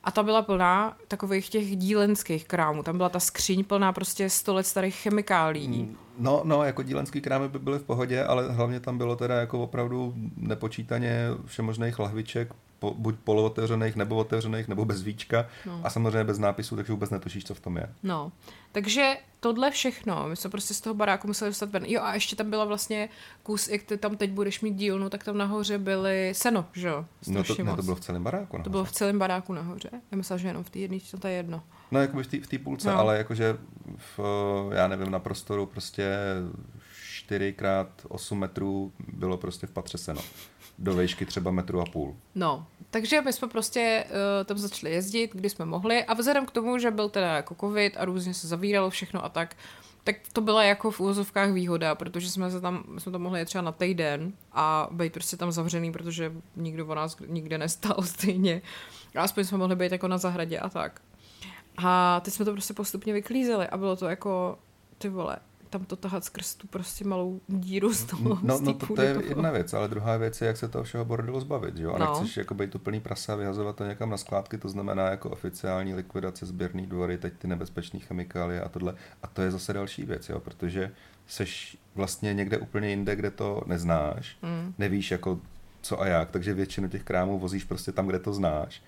[0.08, 2.84] a ta byla plná takových těch dílenských krámů.
[2.84, 5.68] Tam byla ta skříň plná prostě 100 let starých chemikálí.
[6.18, 9.64] No, no, jako dílenský krámy by byly v pohodě, ale hlavně tam bylo teda jako
[9.64, 15.82] opravdu nepočítaně všemožných lahviček, po, buď polootevřených, nebo otevřených, nebo bez víčka no.
[15.84, 17.94] a samozřejmě bez nápisu, takže vůbec netušíš, co v tom je.
[18.04, 18.32] No,
[18.72, 21.86] takže tohle všechno, my jsme prostě z toho baráku museli dostat ven.
[21.86, 23.10] Jo a ještě tam byla vlastně
[23.44, 27.06] kus, jak ty tam teď budeš mít dílnu, tak tam nahoře byly seno, že jo?
[27.28, 28.64] No to, no to bylo v celém baráku nahoře.
[28.64, 29.90] To bylo v celém baráku nahoře.
[30.12, 31.64] Já myslím, že jenom v té jedné, to je jedno.
[31.92, 33.00] No, jako v té půlce, no.
[33.00, 33.58] ale jakože
[33.98, 34.20] v,
[34.74, 36.16] já nevím, na prostoru prostě
[36.92, 37.64] 4 x
[38.08, 40.22] 8 metrů bylo prostě v patře seno
[40.78, 42.16] do výšky třeba metru a půl.
[42.36, 46.52] No, takže my jsme prostě uh, tam začali jezdit, kdy jsme mohli a vzhledem k
[46.52, 49.56] tomu, že byl teda jako covid a různě se zavíralo všechno a tak,
[50.04, 53.46] tak to byla jako v úvozovkách výhoda, protože jsme se tam, jsme tam mohli jet
[53.46, 58.62] třeba na týden a být prostě tam zavřený, protože nikdo o nás nikde nestal stejně.
[59.16, 61.02] A aspoň jsme mohli být jako na zahradě a tak.
[61.78, 64.60] A teď jsme to prostě postupně vyklízeli a bylo to jako,
[64.98, 65.38] ty vole,
[65.70, 68.40] tam to tahat skrz tu prostě malou díru z toho.
[68.44, 71.06] No, no to, to je jedna věc, ale druhá věc je, jak se toho všeho
[71.06, 71.94] bordelu zbavit, jo?
[71.94, 72.06] A no.
[72.06, 75.94] nechceš jako být úplný prasa a vyhazovat to někam na skládky, to znamená jako oficiální
[75.94, 78.96] likvidace sběrných dvory, teď ty nebezpečné chemikálie a tohle.
[79.24, 80.40] A to je zase další věc, jo?
[80.40, 80.92] protože
[81.28, 84.74] seš vlastně někde úplně jinde, kde to neznáš, mm.
[84.78, 85.40] nevíš jako
[85.82, 88.82] co a jak, takže většinu těch krámů vozíš prostě tam, kde to znáš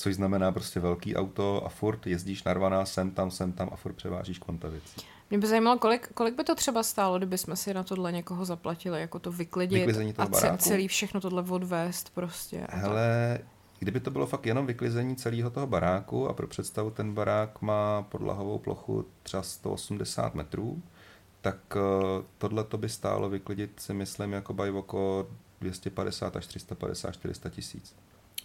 [0.00, 3.92] což znamená prostě velký auto a furt jezdíš narvaná sem tam, sem tam a furt
[3.92, 5.00] převážíš kvanta věcí.
[5.30, 8.44] Mě by zajímalo, kolik, kolik by to třeba stálo, kdyby jsme si na tohle někoho
[8.44, 10.56] zaplatili, jako to vyklidit a baráku?
[10.56, 12.66] celý všechno tohle odvést prostě.
[12.70, 13.38] Hele,
[13.78, 18.02] kdyby to bylo fakt jenom vyklizení celého toho baráku a pro představu ten barák má
[18.02, 20.82] podlahovou plochu třeba 180 metrů,
[21.40, 25.28] tak uh, tohle to by stálo vyklidit si myslím jako bajvoko
[25.60, 27.94] 250 až 350, 400 tisíc.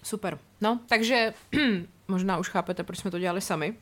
[0.04, 0.40] Super.
[0.62, 1.34] No, takže
[2.08, 3.76] možná už chápete, proč jsme to dělali sami.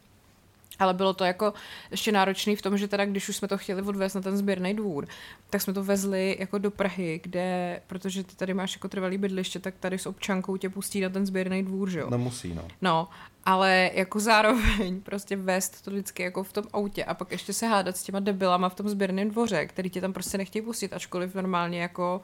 [0.80, 1.54] Ale bylo to jako
[1.92, 4.74] ještě náročné v tom, že teda když už jsme to chtěli odvést na ten sběrný
[4.74, 5.08] dvůr,
[5.50, 9.60] tak jsme to vezli jako do Prahy, kde, protože ty tady máš jako trvalý bydliště,
[9.60, 12.08] tak tady s občankou tě pustí na ten sběrný dvůr, že jo?
[12.10, 12.68] No musí, no.
[12.82, 13.08] No,
[13.46, 17.68] ale jako zároveň prostě vést to vždycky jako v tom autě a pak ještě se
[17.68, 21.36] hádat s těma debilama v tom sběrném dvoře, který tě tam prostě nechtějí pustit, ačkoliv
[21.36, 22.22] normálně jako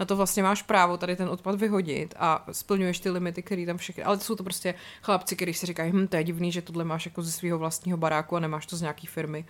[0.00, 3.76] na to vlastně máš právo tady ten odpad vyhodit a splňuješ ty limity, které tam
[3.76, 4.02] všechny.
[4.02, 7.04] Ale jsou to prostě chlapci, kteří si říkají, hm, to je divný, že tohle máš
[7.04, 9.44] jako ze svého vlastního baráku a nemáš to z nějaký firmy.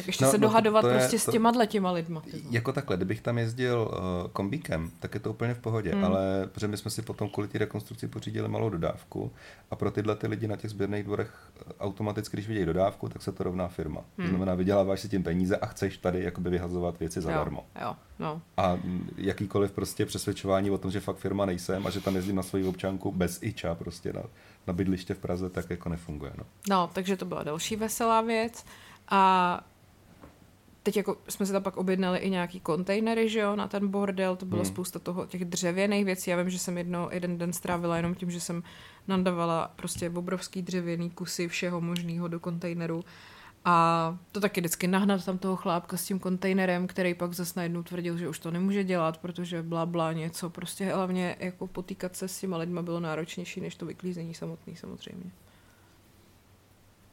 [0.00, 2.20] Tak ještě no, se no, dohadovat je, prostě to, s těma těma lidma.
[2.20, 2.48] Tyma.
[2.50, 6.04] Jako takhle, kdybych tam jezdil uh, kombíkem, tak je to úplně v pohodě, hmm.
[6.04, 9.32] ale protože my jsme si potom kvůli té rekonstrukci pořídili malou dodávku
[9.70, 13.22] a pro tyhle ty lidi na těch sběrných dvorech eh, automaticky, když vidějí dodávku, tak
[13.22, 14.00] se to rovná firma.
[14.18, 14.26] Hmm.
[14.26, 17.66] To znamená, vyděláváš si tím peníze a chceš tady jakoby vyhazovat věci zadarmo.
[17.80, 18.42] Jo, jo, no.
[18.56, 18.78] A
[19.16, 22.64] jakýkoliv prostě přesvědčování o tom, že fakt firma nejsem a že tam jezdím na svoji
[22.64, 24.22] občanku bez iča prostě na,
[24.66, 26.32] na bydliště v Praze, tak jako nefunguje.
[26.38, 26.44] No.
[26.70, 28.64] no, takže to byla další veselá věc.
[29.08, 29.60] A
[30.82, 34.36] teď jako jsme si tam pak objednali i nějaký kontejnery, že jo, na ten bordel,
[34.36, 34.72] to bylo hmm.
[34.72, 38.30] spousta toho, těch dřevěných věcí, já vím, že jsem jedno, jeden den strávila jenom tím,
[38.30, 38.62] že jsem
[39.08, 43.04] nandavala prostě obrovský dřevěný kusy všeho možného do kontejneru
[43.64, 47.82] a to taky vždycky nahnat tam toho chlápka s tím kontejnerem, který pak zase najednou
[47.82, 52.28] tvrdil, že už to nemůže dělat, protože bla bla něco, prostě hlavně jako potýkat se
[52.28, 55.30] s těma lidma bylo náročnější, než to vyklízení samotný samozřejmě.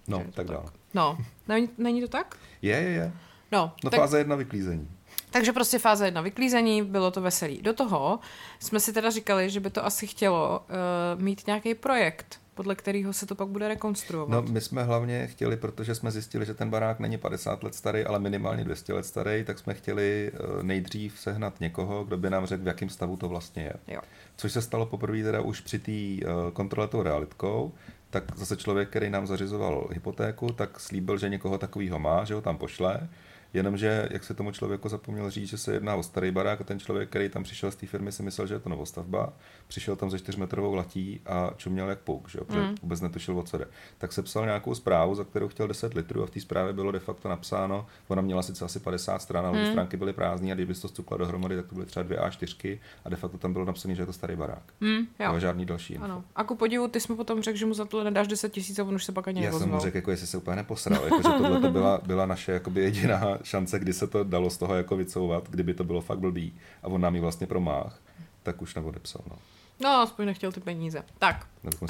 [0.07, 0.69] No, tak, tak dál.
[0.93, 2.37] No, není, není to tak?
[2.61, 3.13] Je, je, je.
[3.51, 4.87] No, no tak, fáze jedna vyklízení.
[5.31, 7.61] Takže prostě fáze jedna vyklízení, bylo to veselý.
[7.61, 8.19] Do toho
[8.59, 13.13] jsme si teda říkali, že by to asi chtělo uh, mít nějaký projekt, podle kterého
[13.13, 14.29] se to pak bude rekonstruovat.
[14.29, 18.03] No, my jsme hlavně chtěli, protože jsme zjistili, že ten barák není 50 let starý,
[18.03, 22.45] ale minimálně 200 let starý, tak jsme chtěli uh, nejdřív sehnat někoho, kdo by nám
[22.45, 23.73] řekl, v jakém stavu to vlastně je.
[23.87, 24.01] Jo.
[24.37, 27.73] Což se stalo poprvé teda už při té uh, kontrole tou realitkou,
[28.09, 32.41] tak zase člověk, který nám zařizoval hypotéku, tak slíbil, že někoho takového má, že ho
[32.41, 33.09] tam pošle
[33.53, 36.79] Jenomže, jak se tomu člověku zapomněl říct, že se jedná o starý barák a ten
[36.79, 39.33] člověk, který tam přišel z té firmy, si myslel, že je to novostavba,
[39.67, 42.39] přišel tam ze čtyřmetrovou latí a čuměl jak pouk, že?
[42.39, 42.75] protože mm.
[42.81, 43.65] vůbec netušil, o co jde.
[43.97, 46.91] Tak se psal nějakou zprávu, za kterou chtěl 10 litrů a v té zprávě bylo
[46.91, 49.71] de facto napsáno, ona měla sice asi 50 stran, ale mm.
[49.71, 53.09] stránky byly prázdné a kdyby to stukla dohromady, tak to byly třeba dvě A4 a
[53.09, 54.63] de facto tam bylo napsané, že je to starý barák.
[54.81, 55.25] Mm, jo.
[55.25, 56.05] Ale žádný další info.
[56.05, 56.23] Ano.
[56.35, 58.83] A ku podivu, ty jsme potom řekl, že mu za to nedáš 10 tisíc a
[58.83, 61.17] on už se pak ani Já jsem mu řekl, jako jestli se úplně neposral, jako,
[61.17, 64.75] že tohle to byla, byla naše jakoby, jediná šance, kdy se to dalo z toho
[64.75, 67.99] jako vycouvat, kdyby to bylo fakt blbý a on nám ji vlastně promáh,
[68.43, 69.21] tak už neodepsal.
[69.29, 69.35] No.
[69.79, 71.03] No, aspoň nechtěl ty peníze.
[71.19, 71.47] Tak,
[71.81, 71.89] uh,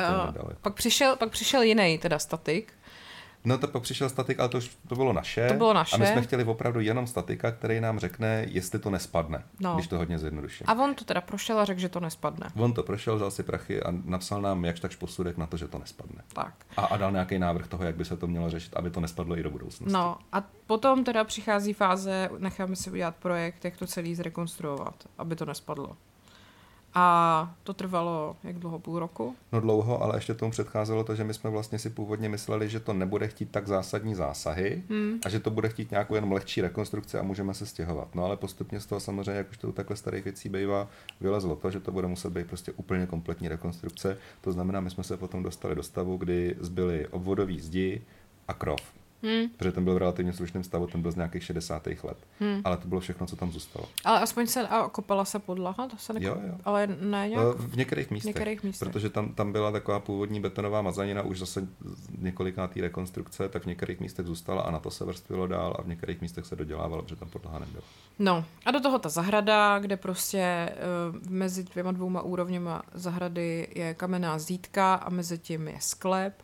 [0.62, 2.74] pak, přišel, pak přišel jiný teda statik,
[3.46, 5.48] No to pak přišel statik, ale to už to bylo naše.
[5.48, 5.96] To bylo naše.
[5.96, 9.76] A my jsme chtěli opravdu jenom statika, který nám řekne, jestli to nespadne, no.
[9.76, 10.68] když to hodně zjednoduším.
[10.70, 12.50] A on to teda prošel a řekl, že to nespadne.
[12.56, 15.68] On to prošel, vzal si prachy a napsal nám jakž takž posudek na to, že
[15.68, 16.22] to nespadne.
[16.34, 16.54] Tak.
[16.78, 19.38] A, a dal nějaký návrh toho, jak by se to mělo řešit, aby to nespadlo
[19.38, 19.94] i do budoucnosti.
[19.94, 25.36] No a potom teda přichází fáze, necháme si udělat projekt, jak to celý zrekonstruovat, aby
[25.36, 25.98] to nespadlo.
[27.00, 29.36] A to trvalo jak dlouho, půl roku?
[29.52, 32.80] No dlouho, ale ještě tomu předcházelo to, že my jsme vlastně si původně mysleli, že
[32.80, 35.20] to nebude chtít tak zásadní zásahy hmm.
[35.26, 38.16] a že to bude chtít nějakou jenom lehčí rekonstrukci a můžeme se stěhovat.
[38.16, 40.88] No ale postupně z toho samozřejmě, jak už to u takhle starých věcí bývá,
[41.22, 44.18] vylezlo to, že to bude muset být prostě úplně kompletní rekonstrukce.
[44.42, 48.02] To znamená, my jsme se potom dostali do stavu, kdy zbyly obvodové zdi
[48.48, 48.82] a krov.
[49.24, 49.50] Hmm.
[49.58, 51.88] Protože ten byl v relativně slušném stavu, ten byl z nějakých 60.
[51.88, 52.18] let.
[52.40, 52.62] Hmm.
[52.64, 53.86] Ale to bylo všechno, co tam zůstalo.
[54.06, 56.38] Ale aspoň se a kopala se podlaha, to se nekop...
[56.38, 56.58] jo, jo.
[56.66, 57.58] Ale ne nějak...
[57.58, 58.36] V některých místech.
[58.36, 58.90] některých místech.
[58.90, 61.68] Protože tam, tam byla taková původní betonová mazanina už zase
[62.18, 65.88] několikátý rekonstrukce, tak v některých místech zůstala a na to se vrstvilo dál a v
[65.88, 67.84] některých místech se dodělávalo, protože tam podlaha nebyla.
[68.20, 70.70] No a do toho ta zahrada, kde prostě
[71.14, 76.44] uh, mezi dvěma dvouma úrovněma zahrady je kamenná zítka a mezi tím je sklep.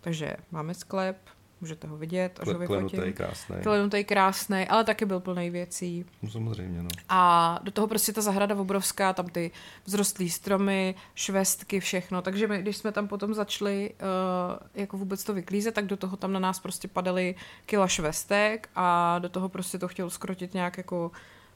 [0.00, 1.16] Takže máme sklep,
[1.62, 3.12] můžete ho vidět, až ho vyfotím.
[3.12, 3.56] krásný.
[3.62, 6.06] Klenutý krásný, ale taky byl plný věcí.
[6.22, 6.88] No samozřejmě, no.
[7.08, 9.50] A do toho prostě ta zahrada obrovská, tam ty
[9.84, 12.22] vzrostlý stromy, švestky, všechno.
[12.22, 16.16] Takže my, když jsme tam potom začali uh, jako vůbec to vyklízet, tak do toho
[16.16, 17.34] tam na nás prostě padaly
[17.66, 21.10] kila švestek a do toho prostě to chtělo skrotit nějak jako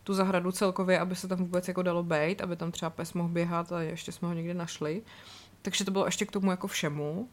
[0.04, 3.28] tu zahradu celkově, aby se tam vůbec jako dalo bejt, aby tam třeba pes mohl
[3.28, 5.02] běhat a ještě jsme ho někde našli.
[5.62, 7.28] Takže to bylo ještě k tomu jako všemu.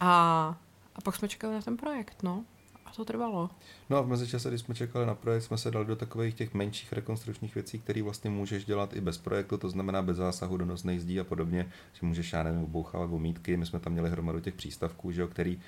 [0.00, 0.56] A
[0.94, 2.44] a pak jsme čekali na ten projekt, no.
[2.86, 3.50] A to trvalo.
[3.90, 6.54] No a v mezičase, když jsme čekali na projekt, jsme se dali do takových těch
[6.54, 10.64] menších rekonstrukčních věcí, které vlastně můžeš dělat i bez projektu, to znamená bez zásahu do
[10.64, 13.56] nosných zdí a podobně, že můžeš, já nevím, obouchávat omítky.
[13.56, 15.60] My jsme tam měli hromadu těch přístavků, že jo, který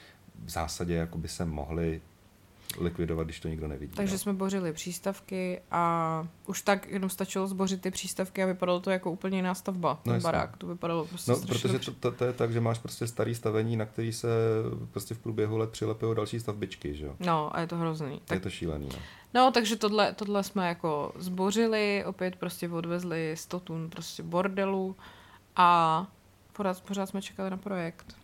[0.45, 2.01] v zásadě jako by se mohli
[2.79, 3.93] likvidovat, když to nikdo nevidí.
[3.97, 4.19] Takže no.
[4.19, 9.11] jsme bořili přístavky a už tak jenom stačilo zbořit ty přístavky a vypadalo to jako
[9.11, 10.57] úplně jiná stavba, no, ten barák.
[10.57, 13.77] To vypadalo prostě No, protože to, to, to, je tak, že máš prostě starý stavení,
[13.77, 14.29] na který se
[14.91, 17.17] prostě v průběhu let přilepují další stavbičky, že jo?
[17.21, 18.21] No a je to hrozný.
[18.25, 18.37] Tak...
[18.37, 18.99] Je to šílený, no.
[19.35, 24.97] No, takže tohle, tohle jsme jako zbořili, opět prostě odvezli 100 tun prostě bordelu
[25.57, 26.07] a
[26.53, 28.17] pořád, pořád jsme čekali na projekt.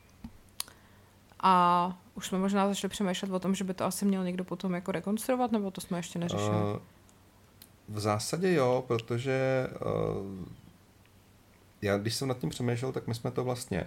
[1.41, 4.75] A už jsme možná začali přemýšlet o tom, že by to asi měl někdo potom
[4.75, 6.51] jako rekonstruovat, nebo to jsme ještě neřešili?
[6.51, 6.79] Uh,
[7.89, 10.47] v zásadě jo, protože uh,
[11.83, 13.87] já když jsem nad tím přemýšlel, tak my jsme to vlastně,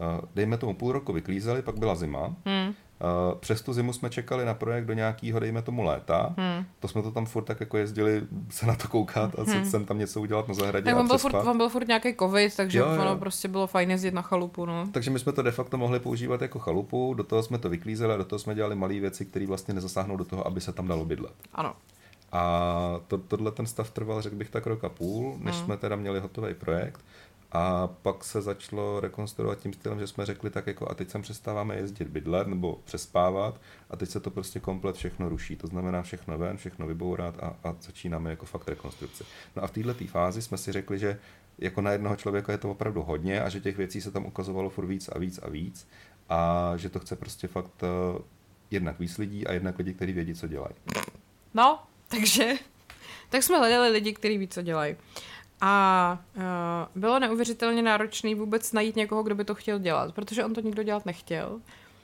[0.00, 2.36] uh, dejme tomu půl roku vyklízeli, pak byla zima.
[2.44, 2.74] Hmm.
[3.00, 6.34] Uh, přes tu zimu jsme čekali na projekt do nějakého, dejme tomu, léta.
[6.38, 6.64] Hmm.
[6.80, 9.64] To jsme to tam furt tak jako jezdili se na to koukat a hmm.
[9.64, 12.56] jsem tam něco udělat na zahradě tak on byl, furt, on byl furt nějaký covid,
[12.56, 13.02] takže jo, jo.
[13.02, 14.66] ono prostě bylo fajn jezdit na chalupu.
[14.66, 14.88] No.
[14.92, 18.14] Takže my jsme to de facto mohli používat jako chalupu, do toho jsme to vyklízeli
[18.14, 20.88] a do toho jsme dělali malé věci, které vlastně nezasáhnou do toho, aby se tam
[20.88, 21.34] dalo bydlet.
[21.54, 21.74] Ano.
[22.32, 25.64] A to, tohle ten stav trval, řekl bych, tak rok a půl, než hmm.
[25.64, 27.00] jsme teda měli hotový projekt.
[27.52, 31.22] A pak se začalo rekonstruovat tím stylem, že jsme řekli tak jako a teď sem
[31.22, 35.56] přestáváme jezdit bydlet nebo přespávat a teď se to prostě komplet všechno ruší.
[35.56, 39.24] To znamená všechno ven, všechno vybourat a, a začínáme jako fakt rekonstrukci.
[39.56, 41.18] No a v této fázi jsme si řekli, že
[41.58, 44.70] jako na jednoho člověka je to opravdu hodně a že těch věcí se tam ukazovalo
[44.70, 45.88] furt víc a víc a víc
[46.28, 48.22] a že to chce prostě fakt uh,
[48.70, 50.74] jednak víc lidí a jednak lidi, kteří vědí, co dělají.
[51.54, 52.52] No, takže
[53.28, 54.96] tak jsme hledali lidi, kteří ví, co dělají.
[55.60, 56.42] A uh,
[57.02, 60.82] bylo neuvěřitelně náročné vůbec najít někoho, kdo by to chtěl dělat, protože on to nikdo
[60.82, 61.60] dělat nechtěl.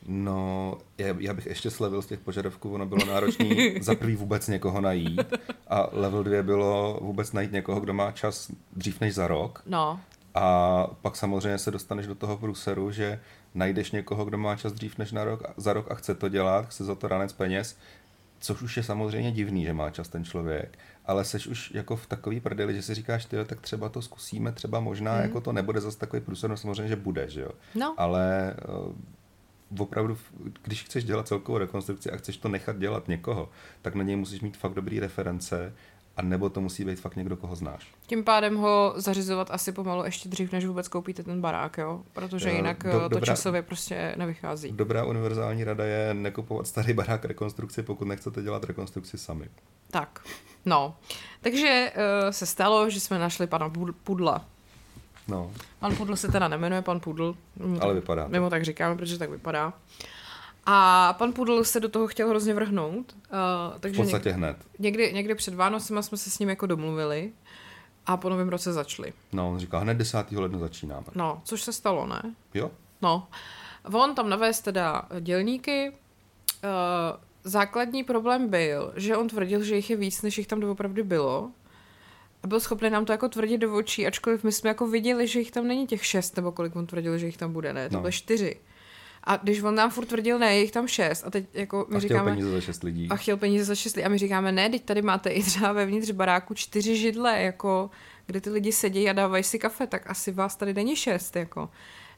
[0.06, 3.46] No, já, já bych ještě slevil z těch požadavků, ono bylo náročné
[3.80, 5.20] za prvý vůbec někoho najít
[5.68, 9.62] a level dvě bylo vůbec najít někoho, kdo má čas dřív než za rok.
[9.66, 10.00] No.
[10.34, 13.20] A pak samozřejmě se dostaneš do toho průseru, že
[13.54, 16.66] najdeš někoho, kdo má čas dřív než na rok, za rok a chce to dělat,
[16.66, 17.76] chce za to ranec peněz,
[18.42, 22.06] což už je samozřejmě divný, že má čas ten člověk, ale seš už jako v
[22.06, 25.22] takový prdeli, že si říkáš, ty tak třeba to zkusíme, třeba možná, mm.
[25.22, 27.50] jako to nebude zase takový průser, no samozřejmě, že bude, že jo.
[27.74, 27.94] No.
[27.96, 28.92] Ale uh,
[29.78, 30.18] opravdu,
[30.62, 33.48] když chceš dělat celkovou rekonstrukci a chceš to nechat dělat někoho,
[33.82, 35.72] tak na něj musíš mít fakt dobrý reference
[36.16, 37.86] a nebo to musí být fakt někdo, koho znáš.
[38.06, 42.02] Tím pádem ho zařizovat asi pomalu ještě dřív, než vůbec koupíte ten barák, jo?
[42.12, 44.72] Protože jo, jinak do, to dobrá, časově prostě nevychází.
[44.72, 49.48] Dobrá univerzální rada je nekupovat starý barák rekonstrukci, pokud nechcete dělat rekonstrukci sami.
[49.90, 50.20] Tak,
[50.64, 50.96] no.
[51.40, 53.72] Takže uh, se stalo, že jsme našli pana
[54.04, 54.44] Pudla.
[55.28, 55.50] No.
[55.78, 57.36] Pan Pudl se teda nemenuje pan Pudl.
[57.80, 58.28] Ale vypadá.
[58.28, 59.72] Mimo tak říkáme, protože tak vypadá.
[60.66, 63.12] A pan Pudl se do toho chtěl hrozně vrhnout.
[63.12, 64.56] Uh, takže v podstatě někdy, hned.
[64.78, 67.32] Někdy, někdy před Vánocema jsme se s ním jako domluvili
[68.06, 69.12] a po novém roce začali.
[69.32, 70.32] No, on říká, hned 10.
[70.32, 71.06] ledna začínáme.
[71.14, 72.34] No, což se stalo, ne?
[72.54, 72.70] Jo.
[73.02, 73.28] No.
[73.92, 75.90] On tam navést teda dělníky.
[75.90, 81.02] Uh, základní problém byl, že on tvrdil, že jich je víc, než jich tam doopravdy
[81.02, 81.50] bylo.
[82.42, 85.38] A byl schopný nám to jako tvrdit do očí, ačkoliv my jsme jako viděli, že
[85.38, 87.88] jich tam není těch šest, nebo kolik on tvrdil, že jich tam bude, ne?
[87.88, 88.00] To no.
[88.00, 88.60] byly čtyři.
[89.24, 91.26] A když on nám furt tvrdil, ne, jich tam šest.
[91.26, 92.30] A teď jako my a říkáme...
[92.30, 93.08] peníze za šest lidí.
[93.10, 94.04] A chtěl peníze za šest lidí.
[94.04, 97.90] A my říkáme, ne, teď tady máte i třeba vevnitř baráku čtyři židle, jako,
[98.26, 101.68] kde ty lidi sedí a dávají si kafe, tak asi vás tady není šest, jako.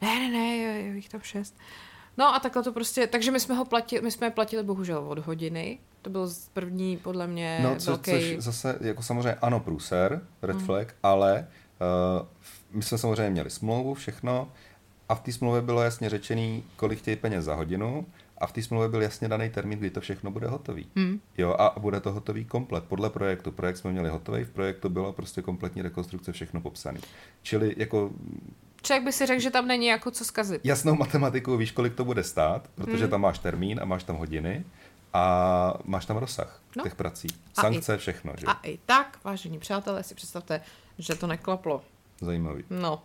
[0.02, 1.56] Ne, ne, ne, je jich tam šest.
[2.16, 4.98] No a takhle to prostě, takže my jsme ho platili, my jsme je platili bohužel
[4.98, 8.10] od hodiny, to byl první podle mě no, co, velký...
[8.10, 10.66] což zase, jako samozřejmě ano, průser, red mm.
[10.66, 11.48] flag, ale
[12.20, 12.26] uh,
[12.70, 14.52] my jsme samozřejmě měli smlouvu, všechno,
[15.14, 18.06] a v té smlouvě bylo jasně řečený, kolik chtějí peněz za hodinu
[18.38, 20.86] a v té smlouvě byl jasně daný termín, kdy to všechno bude hotový.
[20.96, 21.20] Hmm.
[21.38, 23.52] Jo, a bude to hotový komplet podle projektu.
[23.52, 27.00] Projekt jsme měli hotový, v projektu byla prostě kompletní rekonstrukce, všechno popsané.
[27.42, 28.10] Čili jako
[28.82, 30.60] Člověk by si řekl, že tam není jako co zkazit.
[30.64, 33.10] Jasnou matematiku víš, kolik to bude stát, protože hmm.
[33.10, 34.64] tam máš termín a máš tam hodiny
[35.12, 36.82] a máš tam rozsah no.
[36.82, 37.28] těch prací.
[37.60, 38.32] Sankce, i, všechno.
[38.38, 38.46] Že?
[38.46, 40.60] A i tak, vážení přátelé, si představte,
[40.98, 41.82] že to neklaplo.
[42.24, 42.64] Zajímavý.
[42.70, 43.02] No.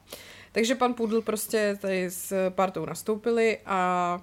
[0.51, 4.21] Takže pan Pudl prostě tady s partou nastoupili a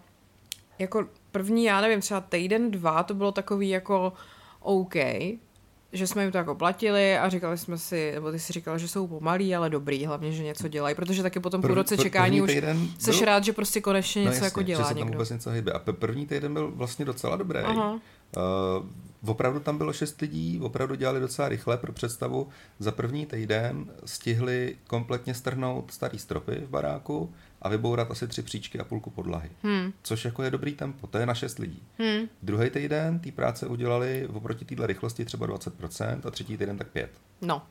[0.78, 4.12] jako první, já nevím, třeba týden, dva, to bylo takový jako
[4.60, 4.94] OK,
[5.92, 8.88] že jsme jim to jako platili a říkali jsme si, nebo ty si říkal, že
[8.88, 12.56] jsou pomalí, ale dobrý, hlavně, že něco dělají, protože taky potom po roce čekání už
[12.98, 15.12] jsi rád, že prostě konečně no něco jasně, jako dělá že se tam někdo.
[15.12, 15.72] vůbec něco hýbe.
[15.72, 17.58] A první týden byl vlastně docela dobrý.
[17.58, 17.92] Aha.
[17.92, 18.00] Uh,
[19.26, 22.48] opravdu tam bylo šest lidí, opravdu dělali docela rychle pro představu.
[22.78, 28.78] Za první týden stihli kompletně strhnout starý stropy v baráku a vybourat asi tři příčky
[28.78, 29.50] a půlku podlahy.
[29.62, 29.92] Hmm.
[30.02, 31.82] Což jako je dobrý tempo, to je na šest lidí.
[31.98, 32.28] Hmm.
[32.42, 37.08] Druhý týden té práce udělali oproti téhle rychlosti třeba 20% a třetí týden tak 5%.
[37.42, 37.62] No.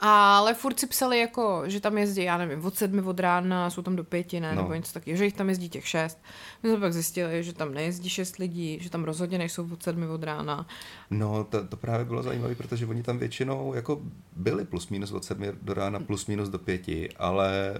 [0.00, 3.82] Ale furt si psali jako, že tam jezdí, já nevím, od sedmi od rána, jsou
[3.82, 4.62] tam do pěti, ne, no.
[4.62, 6.18] nebo něco takového, že jich tam jezdí těch šest.
[6.62, 10.06] My jsme pak zjistili, že tam nejezdí šest lidí, že tam rozhodně nejsou od sedmi
[10.06, 10.66] od rána.
[11.10, 14.00] No, to, to právě bylo zajímavé, protože oni tam většinou jako
[14.36, 17.74] byli plus minus od sedmi do rána, plus minus do pěti, ale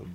[0.00, 0.08] uh,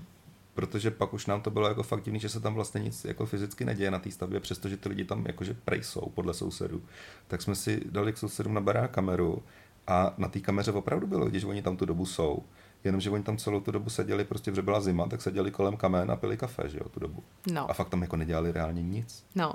[0.53, 3.25] protože pak už nám to bylo jako fakt divný, že se tam vlastně nic jako
[3.25, 6.81] fyzicky neděje na té stavbě, přestože ty lidi tam jakože prej jsou podle sousedů.
[7.27, 9.43] Tak jsme si dali k sousedům na barák kameru
[9.89, 12.43] a na té kameře opravdu bylo, když oni tam tu dobu jsou.
[12.84, 16.12] Jenomže oni tam celou tu dobu seděli, prostě že byla zima, tak seděli kolem kamen
[16.12, 17.23] a pili kafe, že jo, tu dobu.
[17.52, 17.71] No.
[17.71, 19.25] A fakt tam jako nedělali reálně nic.
[19.36, 19.54] No.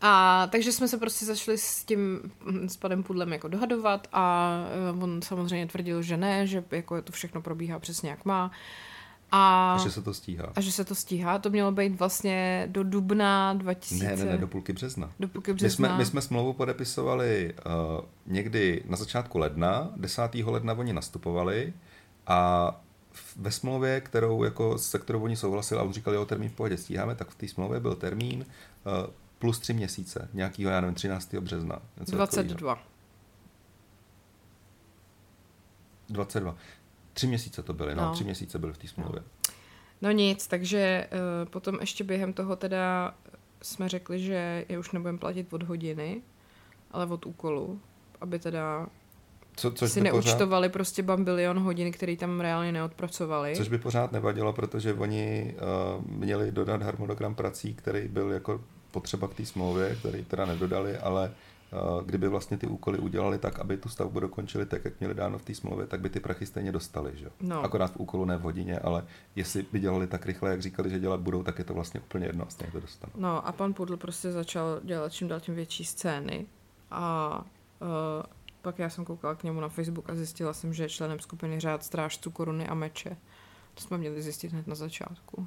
[0.00, 2.32] A takže jsme se prostě zašli s tím
[2.66, 4.54] s panem Pudlem jako dohadovat a
[4.90, 8.50] eh, on samozřejmě tvrdil, že ne, že jako to všechno probíhá přesně jak má.
[9.32, 10.52] A, a že se to stíhá.
[10.56, 11.38] A že se to stíhá.
[11.38, 14.04] To mělo být vlastně do dubna 2000.
[14.04, 15.12] Ne, ne, ne, do půlky března.
[15.20, 15.88] Do půlky března.
[15.88, 20.22] My jsme, my jsme smlouvu podepisovali uh, někdy na začátku ledna, 10.
[20.44, 21.72] ledna oni nastupovali
[22.26, 22.70] a
[23.36, 26.76] ve smlouvě, kterou, jako, se kterou oni souhlasili a on říkali, jo, termín v pohodě
[26.76, 28.46] stíháme, tak v té smlouvě byl termín
[28.84, 31.34] uh, plus tři měsíce, nějakýho, já nevím, 13.
[31.34, 31.78] března.
[31.96, 32.74] 22.
[32.74, 32.92] Takovýho.
[36.08, 36.56] 22.
[37.12, 39.20] Tři měsíce to byly, no, no tři měsíce byly v té smlouvě.
[39.20, 39.54] No.
[40.02, 43.14] no nic, takže uh, potom ještě během toho teda
[43.62, 46.22] jsme řekli, že je už nebudeme platit od hodiny,
[46.90, 47.80] ale od úkolu,
[48.20, 48.86] aby teda
[49.56, 50.72] co, což si neúčtovali pořád...
[50.72, 53.56] prostě bambilion hodin, který tam reálně neodpracovali.
[53.56, 55.54] Což by pořád nevadilo, protože oni
[55.98, 60.98] uh, měli dodat harmonogram prací, který byl jako potřeba k té smlouvě, který teda nedodali,
[60.98, 61.32] ale
[62.04, 65.44] kdyby vlastně ty úkoly udělali tak, aby tu stavbu dokončili tak, jak měli dáno v
[65.44, 67.12] té smlouvě, tak by ty prachy stejně dostali.
[67.14, 67.30] Že?
[67.40, 67.62] No.
[67.62, 69.04] Akorát v úkolu ne v hodině, ale
[69.36, 72.26] jestli by dělali tak rychle, jak říkali, že dělat budou, tak je to vlastně úplně
[72.26, 73.12] jedno, stejně to dostanou.
[73.16, 76.46] No a pan Pudl prostě začal dělat čím dál tím větší scény
[76.90, 77.44] a
[77.80, 77.88] uh,
[78.62, 81.60] pak já jsem koukala k němu na Facebook a zjistila jsem, že je členem skupiny
[81.60, 83.16] Řád strážců koruny a meče.
[83.74, 85.46] To jsme měli zjistit hned na začátku.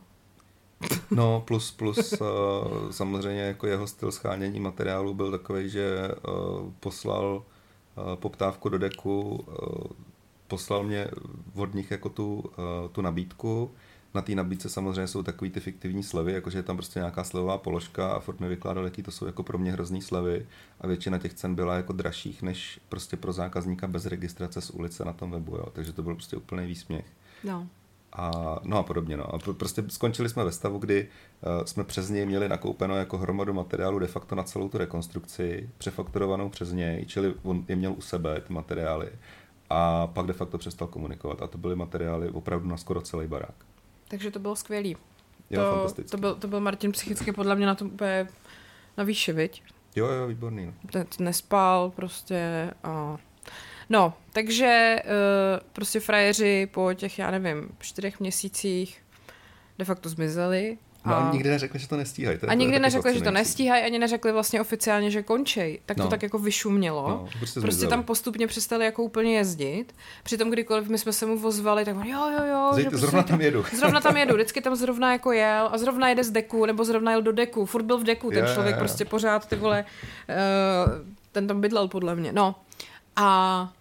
[1.12, 7.44] No, plus, plus uh, samozřejmě jako jeho styl schánění materiálu byl takový, že uh, poslal
[7.96, 9.46] uh, poptávku do deku,
[10.48, 11.08] poslal mě
[11.56, 12.44] od nich jako tu,
[12.92, 13.72] tu nabídku.
[14.14, 17.58] Na té nabídce samozřejmě jsou takový ty fiktivní slevy, jakože je tam prostě nějaká slevová
[17.58, 20.48] položka a furt mi vykládal, jaký to jsou jako pro mě hrozný slevy
[20.82, 25.06] a většina těch cen byla jako dražších než prostě pro zákazníka bez registrace z ulice
[25.06, 25.66] na tom webu, jo.
[25.74, 27.06] takže to byl prostě úplný výsměch.
[27.44, 27.68] No.
[28.18, 29.18] A, no a podobně.
[29.18, 29.36] No.
[29.36, 31.08] A prostě skončili jsme ve stavu, kdy
[31.58, 35.70] uh, jsme přes něj měli nakoupeno jako hromadu materiálu de facto na celou tu rekonstrukci,
[35.78, 39.10] přefakturovanou přes něj, čili on je měl u sebe ty materiály.
[39.70, 41.42] A pak de facto přestal komunikovat.
[41.42, 43.56] A to byly materiály opravdu na skoro celý barák.
[44.08, 44.98] Takže to bylo skvělý.
[45.50, 48.28] Jo, to, to, byl, to byl Martin psychicky podle mě na tom úplně
[48.98, 49.64] na výši, viď?
[49.96, 50.66] Jo, jo, výborný.
[50.66, 50.74] No.
[50.92, 53.18] Ten nespal prostě a...
[53.90, 55.10] No, takže uh,
[55.74, 59.02] prostě frajeři po těch, já nevím, čtyřech měsících
[59.80, 60.78] de facto zmizeli.
[61.08, 62.38] No a nikdy neřekli, že to nestíhají.
[62.48, 65.80] A nikdy neřekli, že to nestíhají, ani neřekli vlastně oficiálně, že končej.
[65.86, 66.10] Tak to No.
[66.10, 67.10] tak jako vyšumělo.
[67.10, 69.94] No, prostě Prostě tam postupně přestali jako úplně jezdit.
[70.24, 72.70] Přitom kdykoliv my jsme se mu vozvali, tak on jo, jo, jo.
[72.74, 73.66] Zej- že prostě zrovna tam jedu.
[73.80, 77.12] Zrovna tam jedu, vždycky tam zrovna jako jel a zrovna jede z deku, nebo zrovna
[77.12, 78.80] jel do deku, furt byl v deku, ten jo, člověk jo.
[78.80, 79.86] prostě pořád, ty vole,
[80.30, 82.34] uh, ten tam bydlel podle mě.
[82.34, 82.56] No
[83.16, 83.74] a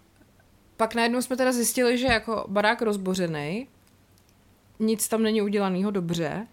[0.77, 3.67] pak najednou jsme teda zjistili, že jako barák rozbořený,
[4.79, 6.47] nic tam není udělanýho dobře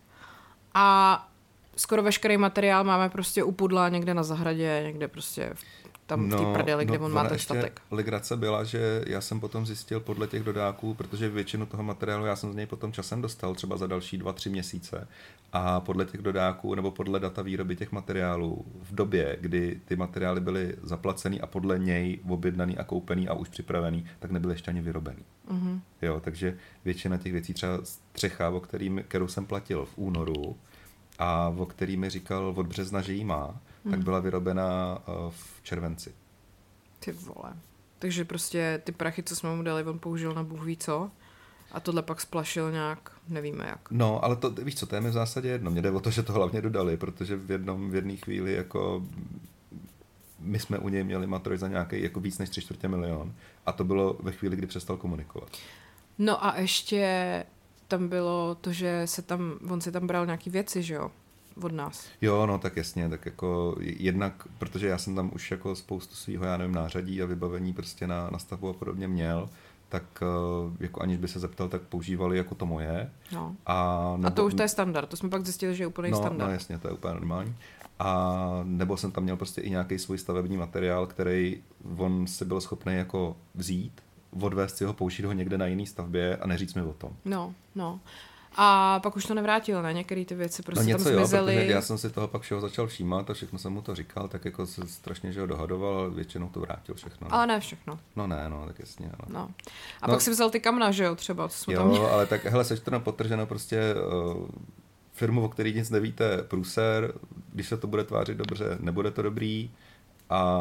[0.75, 1.29] a
[1.77, 6.37] skoro veškerý materiál máme prostě u pudla někde na zahradě, někde prostě v- tam v
[6.37, 7.81] té prdeli, kde on má ten statek.
[7.91, 12.37] Legrace byla, že já jsem potom zjistil podle těch dodáků, protože většinu toho materiálu já
[12.37, 15.09] jsem z něj potom časem dostal, třeba za další dva, tři měsíce.
[15.53, 20.41] A podle těch dodáků nebo podle data výroby těch materiálů v době, kdy ty materiály
[20.41, 24.81] byly zaplacený a podle něj objednaný a koupený a už připravený, tak nebyly ještě ani
[24.81, 25.25] vyrobený.
[25.51, 25.81] Mhm.
[26.03, 30.57] Jo, takže většina těch věcí, třeba střecha, o kterým, kterou jsem platil v únoru
[31.19, 33.61] a o který mi říkal od března, že jí má,
[33.91, 36.15] tak byla vyrobena eh, v červenci.
[36.99, 37.53] Ty vole.
[37.99, 41.11] Takže prostě ty prachy, co jsme mu dali, on použil na bůh ví co.
[41.73, 43.91] A tohle pak splašil nějak, nevíme jak.
[43.91, 45.71] No, ale to, víš co, to je mi v zásadě jedno.
[45.71, 49.03] Mně jde o to, že to hlavně dodali, protože v jednom, v jedné chvíli jako
[50.39, 53.35] my jsme u něj měli matroj za nějaký jako víc než tři čtvrtě milion
[53.67, 55.49] a to bylo ve chvíli, kdy přestal komunikovat.
[56.19, 57.45] No a ještě
[57.89, 61.11] tam bylo to, že se tam, on si tam bral nějaký věci, že jo?
[61.63, 62.07] Od nás.
[62.21, 66.45] Jo, no tak jasně, tak jako jednak, protože já jsem tam už jako spoustu svého,
[66.45, 69.49] já nevím, nářadí a vybavení prostě na, na stavbu a podobně měl,
[69.89, 70.27] tak eh,
[70.81, 73.11] jako aniž by se zeptal, tak používali jako to moje.
[73.33, 73.57] No.
[73.67, 76.17] A, A to už to je standard, to jsme pak zjistili, že je úplný no,
[76.17, 76.49] standard.
[76.49, 77.55] No jasně, to je úplně normální.
[77.99, 81.63] A nebo jsem tam měl prostě i nějaký svůj stavební materiál, který
[81.97, 84.03] on si byl schopný jako vzít,
[84.41, 87.11] odvést si ho, použít ho někde na jiný stavbě a neříct mi o tom.
[87.25, 88.01] No, no.
[88.57, 89.93] A pak už to nevrátil, ne?
[89.93, 91.55] Některé ty věci prostě no něco tam jo, zmizely.
[91.57, 94.29] protože já jsem si toho pak všeho začal všímat a všechno jsem mu to říkal,
[94.29, 97.27] tak jako se strašně, že ho dohadoval, ale většinou to vrátil všechno.
[97.31, 97.99] Ale ne všechno.
[98.17, 99.07] No ne, no, tak jasně.
[99.07, 99.33] Ale...
[99.41, 99.51] No.
[100.03, 100.15] A No.
[100.15, 102.07] pak si vzal ty kamna, že jo, třeba, to jsme tam Jo, měli.
[102.07, 103.95] ale tak hele, sečteno potrženo prostě
[104.35, 104.47] uh,
[105.13, 107.13] firmu, o který nic nevíte, průser,
[107.53, 109.71] když se to bude tvářit dobře, nebude to dobrý
[110.31, 110.59] a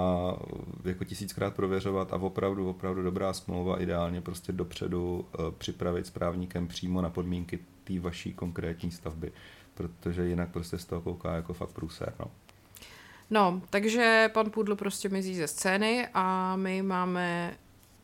[0.84, 6.68] jako tisíckrát prověřovat a opravdu, opravdu dobrá smlouva, ideálně prostě dopředu uh, připravit s právníkem
[6.68, 9.32] přímo na podmínky té vaší konkrétní stavby,
[9.74, 12.32] protože jinak prostě z toho kouká jako fakt průser, no.
[13.30, 17.58] No, takže pan Pudl prostě mizí ze scény a my máme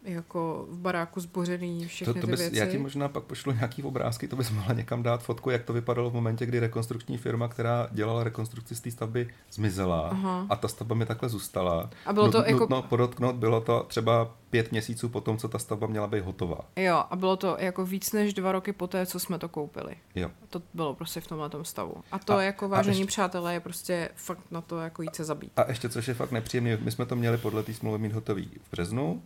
[0.07, 2.57] jako v baráku zbořený všechny To, to ty bys, věci.
[2.57, 5.73] já ti možná pak pošlu nějaký obrázky, to bys mohla někam dát fotku, jak to
[5.73, 10.45] vypadalo v momentě, kdy rekonstrukční firma, která dělala rekonstrukci z té stavby, zmizela Aha.
[10.49, 11.89] a ta stavba mi takhle zůstala.
[12.05, 15.47] A bylo to Nut- jako- Nutno podotknout, bylo to třeba pět měsíců po tom, co
[15.47, 16.57] ta stavba měla být hotová.
[16.75, 19.95] Jo, a bylo to jako víc než dva roky poté, co jsme to koupili.
[20.15, 20.31] Jo.
[20.49, 21.93] To bylo prostě v tomhle stavu.
[22.11, 25.23] A to A- jako vážení ještě- přátelé je prostě fakt na to jako jít se
[25.23, 25.51] zabít.
[25.55, 28.51] A ještě, což je fakt nepříjemné, my jsme to měli podle té smlouvy mít hotový
[28.67, 29.21] v březnu.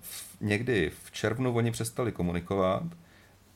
[0.00, 2.82] V, někdy v červnu oni přestali komunikovat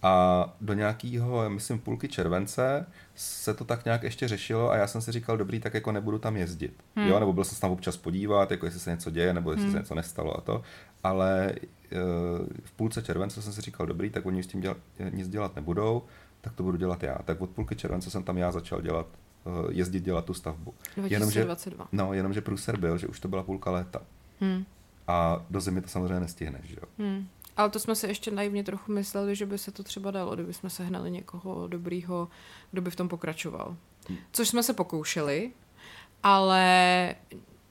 [0.03, 5.03] a do nějakého, myslím, půlky července se to tak nějak ještě řešilo a já jsem
[5.03, 6.84] si říkal, dobrý, tak jako nebudu tam jezdit.
[6.97, 7.09] Hmm.
[7.09, 9.64] Jo, nebo byl jsem se tam občas podívat, jako jestli se něco děje, nebo jestli
[9.64, 9.72] hmm.
[9.72, 10.62] se něco nestalo a to.
[11.03, 11.55] Ale
[11.93, 14.76] uh, v půlce července jsem si říkal, dobrý, tak oni s tím dělat,
[15.11, 16.03] nic dělat nebudou,
[16.40, 17.18] tak to budu dělat já.
[17.24, 19.07] Tak od půlky července jsem tam já začal dělat
[19.70, 20.74] jezdit dělat tu stavbu.
[20.97, 21.09] 2022.
[21.09, 24.03] Jenomže, no, jenomže průser byl, že už to byla půlka léta.
[24.40, 24.64] Hmm.
[25.09, 26.88] A do zimy to samozřejmě nestihneš, že jo?
[26.98, 27.28] Hmm.
[27.57, 30.53] Ale to jsme si ještě naivně trochu mysleli, že by se to třeba dalo, kdyby
[30.53, 32.28] jsme sehnali někoho dobrýho,
[32.70, 33.76] kdo by v tom pokračoval.
[34.09, 34.18] Hmm.
[34.32, 35.50] Což jsme se pokoušeli,
[36.22, 37.14] ale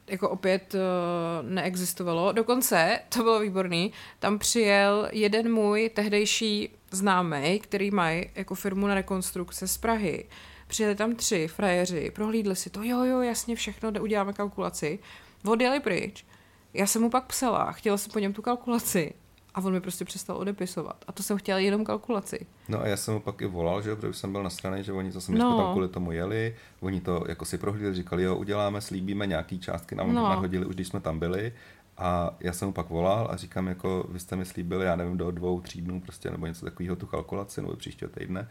[0.07, 2.31] jako opět uh, neexistovalo.
[2.31, 8.93] Dokonce, to bylo výborný, tam přijel jeden můj tehdejší známý, který mají jako firmu na
[8.93, 10.25] rekonstrukce z Prahy.
[10.67, 14.99] Přijeli tam tři frajeři, prohlídli si to, jo, jo, jasně všechno, uděláme kalkulaci.
[15.45, 16.25] Odjeli pryč.
[16.73, 19.13] Já jsem mu pak psala, chtěla jsem po něm tu kalkulaci
[19.53, 21.05] a on mi prostě přestal odepisovat.
[21.07, 22.45] A to jsem chtěla jenom kalkulaci.
[22.69, 24.93] No a já jsem mu pak i volal, že protože jsem byl na straně, že
[24.93, 25.57] oni zase no.
[25.57, 29.95] tam kvůli tomu jeli, oni to jako si prohlídli, říkali, jo, uděláme, slíbíme nějaký částky,
[29.95, 30.23] nám no.
[30.23, 31.53] nahodili už když jsme tam byli.
[31.97, 35.17] A já jsem mu pak volal a říkám, jako vy jste mi slíbili, já nevím,
[35.17, 38.47] do dvou, tří dnů prostě, nebo něco takového tu kalkulaci, nebo příštího týdne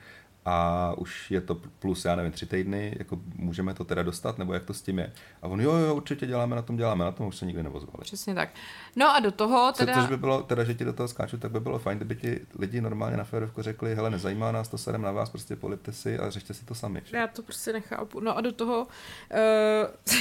[0.51, 4.53] a už je to plus, já nevím, tři týdny, jako můžeme to teda dostat, nebo
[4.53, 5.13] jak to s tím je.
[5.43, 8.01] A on, jo, jo, určitě děláme na tom, děláme na tom, už se nikdy nevozvali.
[8.01, 8.49] Přesně tak.
[8.97, 9.95] No a do toho teda...
[9.95, 12.17] Co, což by bylo, teda, že ti do toho skáču, tak by bylo fajn, kdyby
[12.17, 15.93] ti lidi normálně na férovku řekli, hele, nezajímá nás to, sedem na vás, prostě polipte
[15.93, 17.03] si a řešte si to sami.
[17.05, 17.17] Že?
[17.17, 18.21] Já to prostě nechápu.
[18.21, 20.21] No a do toho uh,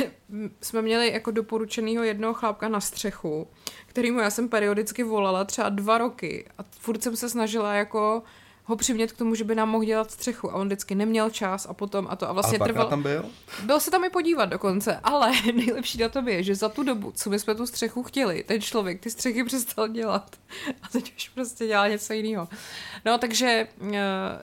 [0.61, 3.47] jsme měli jako doporučenýho jednoho chlápka na střechu,
[3.86, 8.23] kterýmu já jsem periodicky volala třeba dva roky a furt jsem se snažila jako
[8.70, 11.67] ho přimět k tomu, že by nám mohl dělat střechu a on vždycky neměl čas
[11.70, 12.89] a potom a to a vlastně trvalo.
[12.89, 13.26] tam byl?
[13.63, 17.11] Byl se tam i podívat dokonce, ale nejlepší na tom je, že za tu dobu,
[17.15, 20.36] co my jsme tu střechu chtěli, ten člověk ty střechy přestal dělat
[20.84, 22.47] a teď už prostě dělá něco jiného.
[23.05, 23.97] No takže eh,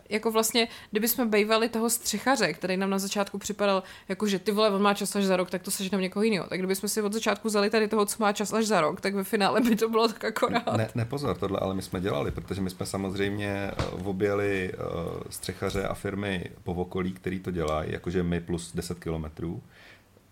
[0.08, 4.52] jako vlastně, kdyby jsme bejvali toho střechaře, který nám na začátku připadal jako, že ty
[4.52, 6.46] vole, on má čas až za rok, tak to seženeme někoho jiného.
[6.48, 9.00] Tak kdyby jsme si od začátku vzali tady toho, co má čas až za rok,
[9.00, 10.76] tak ve finále by to bylo tak akorát.
[10.76, 13.84] Ne, ne pozor, tohle ale my jsme dělali, protože my jsme samozřejmě eh,
[14.16, 19.62] objeli uh, střechaře a firmy po okolí, který to dělají, jakože my plus 10 kilometrů.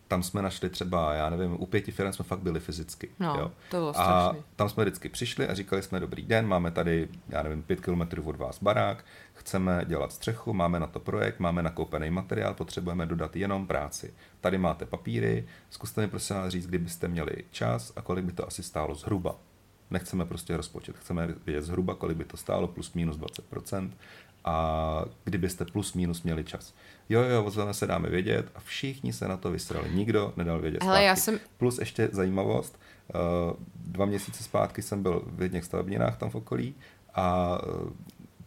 [0.09, 3.11] Tam jsme našli třeba, já nevím, u pěti firm jsme fakt byli fyzicky.
[3.21, 3.51] No, jo.
[3.71, 7.43] to bylo a tam jsme vždycky přišli a říkali jsme, dobrý den, máme tady, já
[7.43, 9.05] nevím, pět kilometrů od vás barák,
[9.35, 14.15] chceme dělat střechu, máme na to projekt, máme nakoupený materiál, potřebujeme dodat jenom práci.
[14.41, 18.47] Tady máte papíry, zkuste mi prosím vás říct, kdybyste měli čas a kolik by to
[18.47, 19.37] asi stálo zhruba.
[19.91, 23.91] Nechceme prostě rozpočet, chceme vědět zhruba, kolik by to stálo, plus minus 20%
[24.45, 26.75] a kdybyste plus minus měli čas.
[27.09, 29.91] Jo, jo, ozveme se dáme vědět a všichni se na to vysrali.
[29.91, 31.41] Nikdo nedal vědět Hele, já jsem...
[31.59, 32.79] Plus ještě zajímavost,
[33.15, 36.75] uh, dva měsíce zpátky jsem byl v jedných stavebninách tam v okolí
[37.15, 37.91] a uh,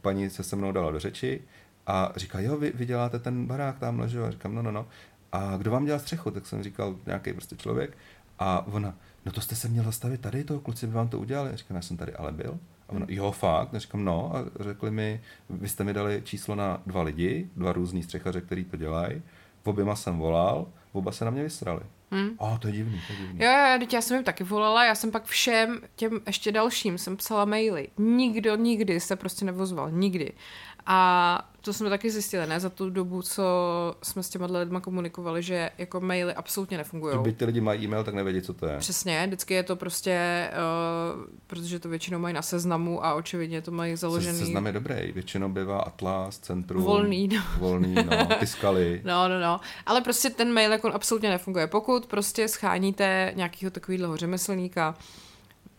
[0.01, 1.41] paní se se mnou dala do řeči
[1.87, 4.17] a říká, jo, vy, vy děláte ten barák tam leží.
[4.17, 4.87] A říkám, no, no, no.
[5.31, 6.31] A kdo vám dělá střechu?
[6.31, 7.97] Tak jsem říkal, nějaký prostě člověk.
[8.39, 11.49] A ona, no to jste se měl zastavit tady, toho kluci by vám to udělali.
[11.49, 12.59] A říkám, já jsem tady ale byl.
[12.89, 13.73] A ono, jo, fakt.
[13.75, 14.35] A říkám, no.
[14.35, 18.63] A řekli mi, vy jste mi dali číslo na dva lidi, dva různý střechaře, který
[18.65, 19.21] to dělají.
[19.63, 21.81] V oběma jsem volal, oba se na mě vysrali.
[22.11, 22.29] Hmm.
[22.39, 23.45] A to je divný, to je divný.
[23.45, 27.17] Jo, jo, já jsem jim taky volala, já jsem pak všem těm ještě dalším jsem
[27.17, 27.87] psala maily.
[27.97, 30.33] Nikdo nikdy se prostě nevozval, nikdy.
[30.85, 33.43] A to jsme taky zjistili, ne, za tu dobu, co
[34.03, 37.17] jsme s těma lidmi komunikovali, že jako maily absolutně nefungují.
[37.25, 38.77] Že ty lidi mají e-mail, tak nevědí, co to je.
[38.77, 40.49] Přesně, vždycky je to prostě,
[41.15, 44.37] uh, protože to většinou mají na seznamu a očividně to mají založený.
[44.37, 46.83] Se, seznam je dobrý, většinou bývá Atlas, Centrum.
[46.83, 47.41] Volný, no.
[47.59, 49.01] Volný, no, Tiskali.
[49.05, 49.59] no, no, no.
[49.85, 51.67] Ale prostě ten mail jako absolutně nefunguje.
[51.67, 54.95] Pokud prostě scháníte nějakého takového řemeslníka,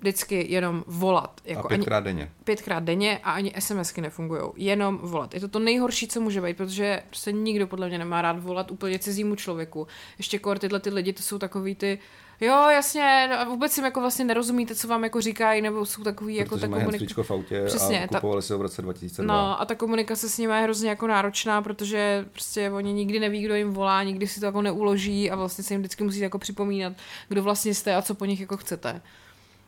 [0.01, 1.41] vždycky jenom volat.
[1.45, 2.31] Jako a pětkrát ani, denně.
[2.45, 4.43] Pětkrát denně a ani SMSky nefungují.
[4.57, 5.35] Jenom volat.
[5.35, 8.71] Je to to nejhorší, co může být, protože prostě nikdo podle mě nemá rád volat
[8.71, 9.87] úplně cizímu člověku.
[10.19, 11.99] Ještě kor tyhle ty lidi, to jsou takový ty
[12.41, 16.03] Jo, jasně, no a vůbec jim jako vlastně nerozumíte, co vám jako říkají, nebo jsou
[16.03, 17.23] takový jako ta komunikace.
[17.23, 18.47] v autě Přesně, a kupovali ta...
[18.47, 19.35] si ho v roce 2002.
[19.35, 23.43] No a ta komunikace s nimi je hrozně jako náročná, protože prostě oni nikdy neví,
[23.43, 26.39] kdo jim volá, nikdy si to jako neuloží a vlastně se jim vždycky musí jako
[26.39, 26.93] připomínat,
[27.29, 29.01] kdo vlastně jste a co po nich jako chcete.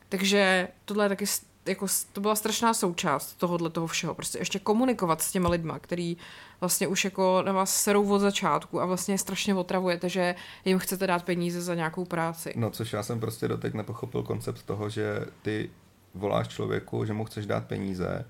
[0.08, 1.26] Takže tohle je taky
[1.66, 4.14] jako, to byla strašná součást tohohle toho všeho.
[4.14, 6.16] Prostě ještě komunikovat s těma lidma, který
[6.60, 10.34] vlastně už jako na vás serou od začátku a vlastně strašně otravujete, že
[10.64, 12.52] jim chcete dát peníze za nějakou práci.
[12.56, 15.70] No, což já jsem prostě doteď nepochopil koncept toho, že ty
[16.14, 18.24] voláš člověku, že mu chceš dát peníze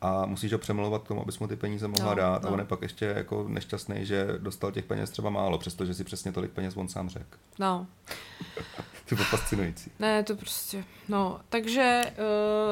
[0.00, 2.48] a musíš ho přemlouvat k tomu, abys mu ty peníze mohla no, dát no.
[2.48, 6.04] a on je pak ještě jako nešťastný, že dostal těch peněz třeba málo, přestože si
[6.04, 7.38] přesně tolik peněz on sám řekl.
[7.58, 7.86] No.
[9.10, 9.90] To bylo fascinující.
[9.98, 12.02] Ne, to prostě, no, takže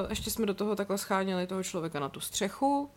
[0.03, 2.91] uh, ještě jsme do toho takhle scháněli toho člověka na tu střechu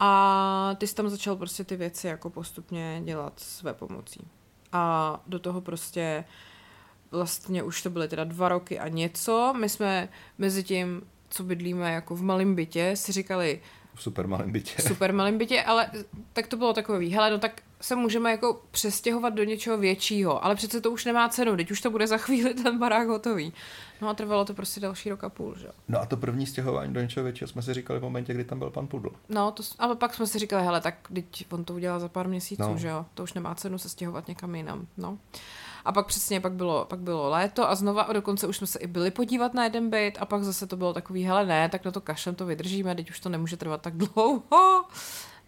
[0.00, 4.20] a ty jsi tam začal prostě ty věci jako postupně dělat své pomocí.
[4.72, 6.24] A do toho prostě
[7.10, 9.54] vlastně už to byly teda dva roky a něco.
[9.58, 10.08] My jsme
[10.38, 13.60] mezi tím, co bydlíme jako v malém bytě, si říkali,
[13.94, 14.74] V super malém bytě.
[14.78, 15.90] V super malém bytě, ale
[16.32, 20.54] tak to bylo takový, hele, no tak se můžeme jako přestěhovat do něčeho většího, ale
[20.54, 23.52] přece to už nemá cenu, teď už to bude za chvíli ten barák hotový.
[24.00, 26.92] No a trvalo to prostě další rok a půl, že No a to první stěhování
[26.92, 29.10] do něčeho většího jsme si říkali v momentě, kdy tam byl pan Pudl.
[29.28, 32.28] No, to, ale pak jsme si říkali, hele, tak teď on to udělal za pár
[32.28, 32.78] měsíců, no.
[32.78, 35.18] že jo, to už nemá cenu se stěhovat někam jinam, no.
[35.84, 38.78] A pak přesně, pak bylo, pak bylo léto a znova a dokonce už jsme se
[38.78, 41.84] i byli podívat na jeden byt a pak zase to bylo takový, hele ne, tak
[41.84, 44.84] na to kašlem to vydržíme, teď už to nemůže trvat tak dlouho.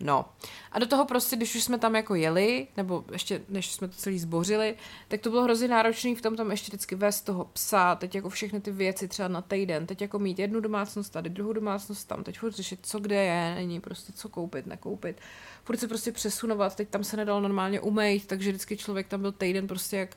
[0.01, 0.24] No.
[0.72, 3.95] A do toho prostě, když už jsme tam jako jeli, nebo ještě než jsme to
[3.95, 4.76] celý zbořili,
[5.09, 8.28] tak to bylo hrozně náročné v tom tam ještě vždycky vést toho psa, teď jako
[8.28, 12.24] všechny ty věci třeba na týden, teď jako mít jednu domácnost tady, druhou domácnost tam,
[12.24, 15.20] teď furt řešit, co kde je, není prostě co koupit, nekoupit.
[15.64, 19.32] Furt se prostě přesunovat, teď tam se nedalo normálně umejt, takže vždycky člověk tam byl
[19.32, 20.16] týden prostě jak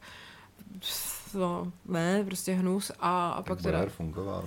[1.33, 3.85] no, ne, prostě hnus a, a pak teda...
[3.85, 4.45] fungoval.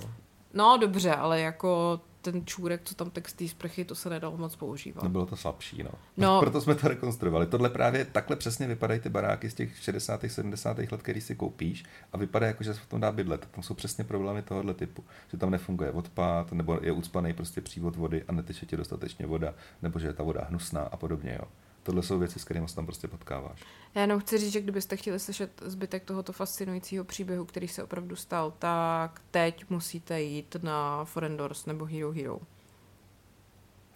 [0.53, 5.03] No dobře, ale jako ten čůrek, co tam textí sprchy, to se nedalo moc používat.
[5.03, 5.91] Nebylo to slabší, no.
[6.17, 6.39] no.
[6.41, 7.45] Proto jsme to rekonstruovali.
[7.45, 10.21] Tohle právě takhle přesně vypadají ty baráky z těch 60.
[10.27, 10.77] 70.
[10.77, 13.47] let, který si koupíš a vypadá jako, že se v tom dá bydlet.
[13.51, 17.95] Tam jsou přesně problémy tohohle typu, že tam nefunguje odpad, nebo je ucpaný prostě přívod
[17.95, 21.47] vody a neteče ti dostatečně voda, nebo že je ta voda hnusná a podobně, jo.
[21.83, 23.61] Tohle jsou věci, s kterými se tam prostě potkáváš.
[23.95, 28.15] Já jenom chci říct, že kdybyste chtěli slyšet zbytek tohoto fascinujícího příběhu, který se opravdu
[28.15, 32.39] stal, tak teď musíte jít na Forendors nebo Hero Hero.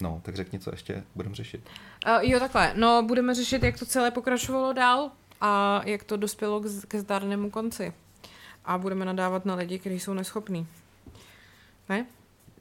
[0.00, 1.68] No, tak řekni, co ještě budeme řešit.
[2.06, 2.72] Uh, jo, takhle.
[2.76, 5.10] No, budeme řešit, jak to celé pokračovalo dál
[5.40, 7.92] a jak to dospělo k, ke zdárnému konci.
[8.64, 10.66] A budeme nadávat na lidi, kteří jsou neschopní.
[11.88, 12.06] Ne?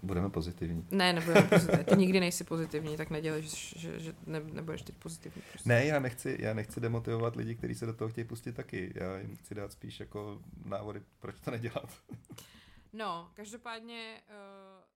[0.05, 0.87] Budeme pozitivní.
[0.91, 1.85] Ne, nebudeme pozitivní.
[1.85, 5.41] Ty nikdy nejsi pozitivní, tak nedělej, že, že, že ne, nebudeš teď pozitivní.
[5.51, 5.69] Prostě.
[5.69, 8.93] Ne, já nechci, já nechci demotivovat lidi, kteří se do toho chtějí pustit taky.
[8.95, 11.89] Já jim chci dát spíš jako návody, proč to nedělat.
[12.93, 14.21] no, každopádně...
[14.29, 14.94] Uh